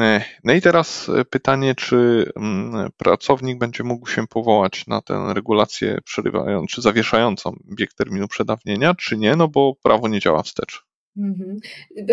E, 0.00 0.24
no 0.44 0.52
i 0.52 0.60
teraz 0.60 1.08
e, 1.08 1.24
pytanie, 1.24 1.74
czy 1.74 2.30
mm, 2.36 2.90
pracownik 2.96 3.58
będzie 3.58 3.84
mógł 3.84 4.08
się 4.08 4.26
powołać 4.26 4.86
na 4.86 5.00
tę 5.00 5.34
regulację 5.34 5.98
przerywającą, 6.04 6.66
czy 6.66 6.82
zawieszającą 6.82 7.56
bieg 7.78 7.94
terminu 7.94 8.28
przedawnienia, 8.28 8.94
czy 8.94 9.16
nie, 9.16 9.36
no 9.36 9.48
bo 9.48 9.74
prawo 9.82 10.08
nie 10.08 10.20
działa 10.20 10.42
wstecz. 10.42 10.84
Mhm. 11.16 11.56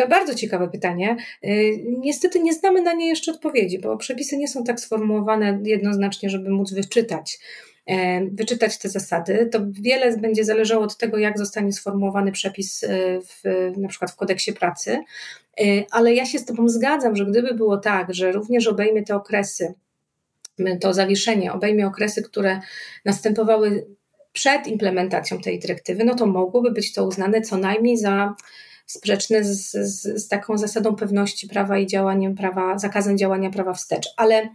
Bardzo 0.09 0.35
ciekawe 0.35 0.69
pytanie. 0.69 1.17
E, 1.43 1.49
niestety 1.99 2.39
nie 2.39 2.53
znamy 2.53 2.81
na 2.81 2.93
nie 2.93 3.07
jeszcze 3.07 3.31
odpowiedzi, 3.31 3.79
bo 3.79 3.97
przepisy 3.97 4.37
nie 4.37 4.47
są 4.47 4.63
tak 4.63 4.79
sformułowane 4.79 5.59
jednoznacznie, 5.63 6.29
żeby 6.29 6.49
móc 6.49 6.73
wyczytać 6.73 7.39
wyczytać 8.31 8.77
te 8.77 8.89
zasady. 8.89 9.49
To 9.51 9.59
wiele 9.71 10.17
będzie 10.17 10.45
zależało 10.45 10.83
od 10.83 10.97
tego, 10.97 11.17
jak 11.17 11.37
zostanie 11.37 11.73
sformułowany 11.73 12.31
przepis 12.31 12.85
w, 13.27 13.71
na 13.77 13.87
przykład 13.87 14.11
w 14.11 14.15
kodeksie 14.15 14.53
pracy. 14.53 14.99
Y, 15.61 15.85
ale 15.91 16.13
ja 16.13 16.25
się 16.25 16.39
z 16.39 16.45
Tobą 16.45 16.69
zgadzam, 16.69 17.15
że 17.15 17.25
gdyby 17.25 17.53
było 17.53 17.77
tak, 17.77 18.13
że 18.13 18.31
również 18.31 18.67
obejmie 18.67 19.03
te 19.03 19.15
okresy, 19.15 19.73
to 20.81 20.93
zawieszenie 20.93 21.53
obejmie 21.53 21.87
okresy, 21.87 22.23
które 22.23 22.59
następowały 23.05 23.87
przed 24.33 24.67
implementacją 24.67 25.41
tej 25.41 25.59
dyrektywy, 25.59 26.03
no 26.03 26.15
to 26.15 26.25
mogłoby 26.25 26.71
być 26.71 26.93
to 26.93 27.07
uznane 27.07 27.41
co 27.41 27.57
najmniej 27.57 27.97
za 27.97 28.35
sprzeczne 28.85 29.43
z, 29.43 29.71
z, 29.71 30.23
z 30.23 30.27
taką 30.27 30.57
zasadą 30.57 30.95
pewności 30.95 31.47
prawa 31.47 31.77
i 31.77 31.87
działaniem 31.87 32.35
prawa, 32.35 32.77
zakazem 32.77 33.17
działania 33.17 33.49
prawa 33.49 33.73
wstecz. 33.73 34.07
Ale 34.17 34.49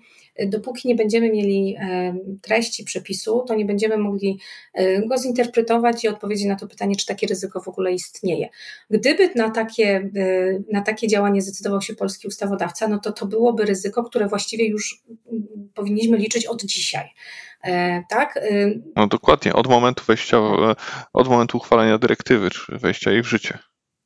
dopóki 0.47 0.89
nie 0.89 0.95
będziemy 0.95 1.31
mieli 1.31 1.77
e, 1.81 2.15
treści 2.43 2.85
przepisu, 2.85 3.45
to 3.49 3.55
nie 3.55 3.65
będziemy 3.65 3.99
mogli 3.99 4.41
e, 4.75 5.07
go 5.07 5.19
zinterpretować 5.19 6.05
i 6.05 6.09
odpowiedzieć 6.09 6.47
na 6.47 6.57
to 6.57 6.69
pytanie, 6.69 6.97
czy 6.97 7.07
takie 7.07 7.27
ryzyko 7.27 7.61
w 7.61 7.69
ogóle 7.69 7.93
istnieje. 7.93 8.49
Gdyby 8.91 9.31
na 9.37 9.51
takie, 9.51 10.11
e, 10.17 10.59
na 10.73 10.83
takie 10.83 11.09
działanie 11.09 11.43
zdecydował 11.43 11.83
się 11.83 11.95
polski 11.95 12.29
ustawodawca, 12.29 12.89
no 12.89 12.99
to 12.99 13.13
to 13.13 13.27
byłoby 13.27 13.65
ryzyko, 13.65 14.05
które 14.05 14.29
właściwie 14.29 14.69
już 14.69 15.03
powinniśmy 15.75 16.17
liczyć 16.17 16.47
od 16.47 16.65
dzisiaj. 16.65 17.09
Tak? 18.11 18.41
No 18.97 19.07
dokładnie, 19.07 19.53
od 19.53 19.69
momentu 19.69 20.05
wejścia, 20.05 20.39
od 21.13 21.29
momentu 21.29 21.57
uchwalenia 21.57 21.99
dyrektywy, 21.99 22.51
czy 22.51 22.79
wejścia 22.79 23.11
jej 23.11 23.23
w 23.23 23.27
życie 23.27 23.59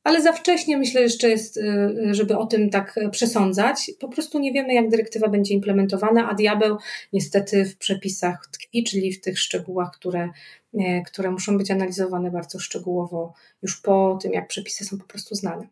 ale 0.09 0.21
za 0.21 0.33
wcześnie 0.33 0.77
myślę 0.77 1.01
jeszcze 1.01 1.29
jest, 1.29 1.57
y, 1.57 1.63
żeby 2.11 2.37
o 2.37 2.45
tym 2.45 2.69
tak 2.69 2.99
przesądzać. 3.11 3.91
Po 3.99 4.07
prostu 4.07 4.39
nie 4.39 4.53
wiemy, 4.53 4.73
jak 4.73 4.89
dyrektywa 4.89 5.27
będzie 5.27 5.53
implementowana, 5.53 6.29
a 6.29 6.33
diabeł 6.33 6.77
niestety 7.13 7.65
w 7.65 7.77
przepisach 7.77 8.47
tkwi, 8.51 8.83
czyli 8.83 9.13
w 9.13 9.21
tych 9.21 9.39
szczegółach, 9.39 9.91
które, 9.91 10.29
e, 10.73 11.01
które 11.01 11.31
muszą 11.31 11.57
być 11.57 11.71
analizowane 11.71 12.31
bardzo 12.31 12.59
szczegółowo 12.59 13.33
już 13.61 13.81
po 13.81 14.19
tym, 14.21 14.33
jak 14.33 14.47
przepisy 14.47 14.85
są 14.85 14.97
po 14.97 15.05
prostu 15.05 15.35
znane. 15.35 15.67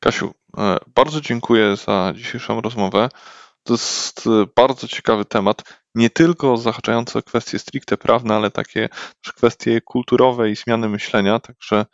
Kasiu, 0.00 0.34
e, 0.58 0.76
bardzo 0.94 1.20
dziękuję 1.20 1.76
za 1.76 2.12
dzisiejszą 2.16 2.60
rozmowę. 2.60 3.08
To 3.62 3.74
jest 3.74 4.26
e, 4.26 4.46
bardzo 4.56 4.88
ciekawy 4.88 5.24
temat, 5.24 5.62
nie 5.94 6.10
tylko 6.10 6.56
zahaczający 6.56 7.18
o 7.18 7.22
kwestie 7.22 7.58
stricte 7.58 7.96
prawne, 7.96 8.34
ale 8.34 8.50
takie 8.50 8.88
kwestie 9.36 9.80
kulturowe 9.80 10.50
i 10.50 10.56
zmiany 10.56 10.88
myślenia. 10.88 11.40
Także 11.40 11.86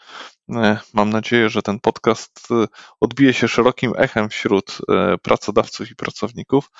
e, 0.54 0.78
mam 0.94 1.10
nadzieję, 1.10 1.48
że 1.48 1.62
ten 1.62 1.80
podcast 1.80 2.48
e, 2.50 2.66
odbije 3.00 3.34
się 3.34 3.48
szerokim 3.48 3.92
echem 3.96 4.28
wśród 4.28 4.78
pracodawców 5.22 5.90
i 5.90 5.96
pracowników. 5.96 6.70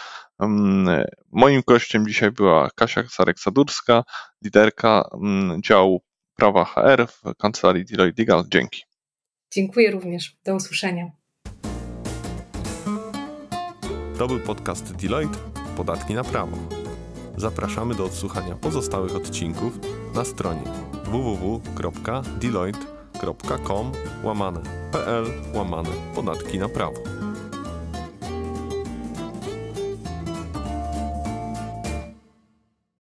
Mm, 0.40 1.04
moim 1.32 1.62
gościem 1.66 2.06
dzisiaj 2.08 2.30
była 2.30 2.70
Kasia 2.74 3.02
Zarek-Sadurska, 3.02 4.02
liderka 4.44 5.08
mm, 5.14 5.62
działu 5.62 6.02
prawa 6.36 6.64
HR 6.64 7.06
w 7.08 7.34
kancelarii 7.38 7.84
Deloitte 7.84 8.22
Legal. 8.22 8.44
Dzięki. 8.48 8.82
Dziękuję 9.50 9.90
również. 9.90 10.36
Do 10.44 10.54
usłyszenia. 10.54 11.25
To 14.18 14.28
był 14.28 14.40
podcast 14.40 14.92
Deloitte 14.92 15.38
Podatki 15.76 16.14
na 16.14 16.24
prawo. 16.24 16.56
Zapraszamy 17.36 17.94
do 17.94 18.04
odsłuchania 18.04 18.54
pozostałych 18.54 19.16
odcinków 19.16 19.78
na 20.14 20.24
stronie 20.24 20.62
www.deloitte.com 21.04 23.92
łamane 24.22 24.60
pl 24.92 25.26
łamane 25.54 25.90
podatki 26.14 26.58
na 26.58 26.68
prawo. 26.68 27.25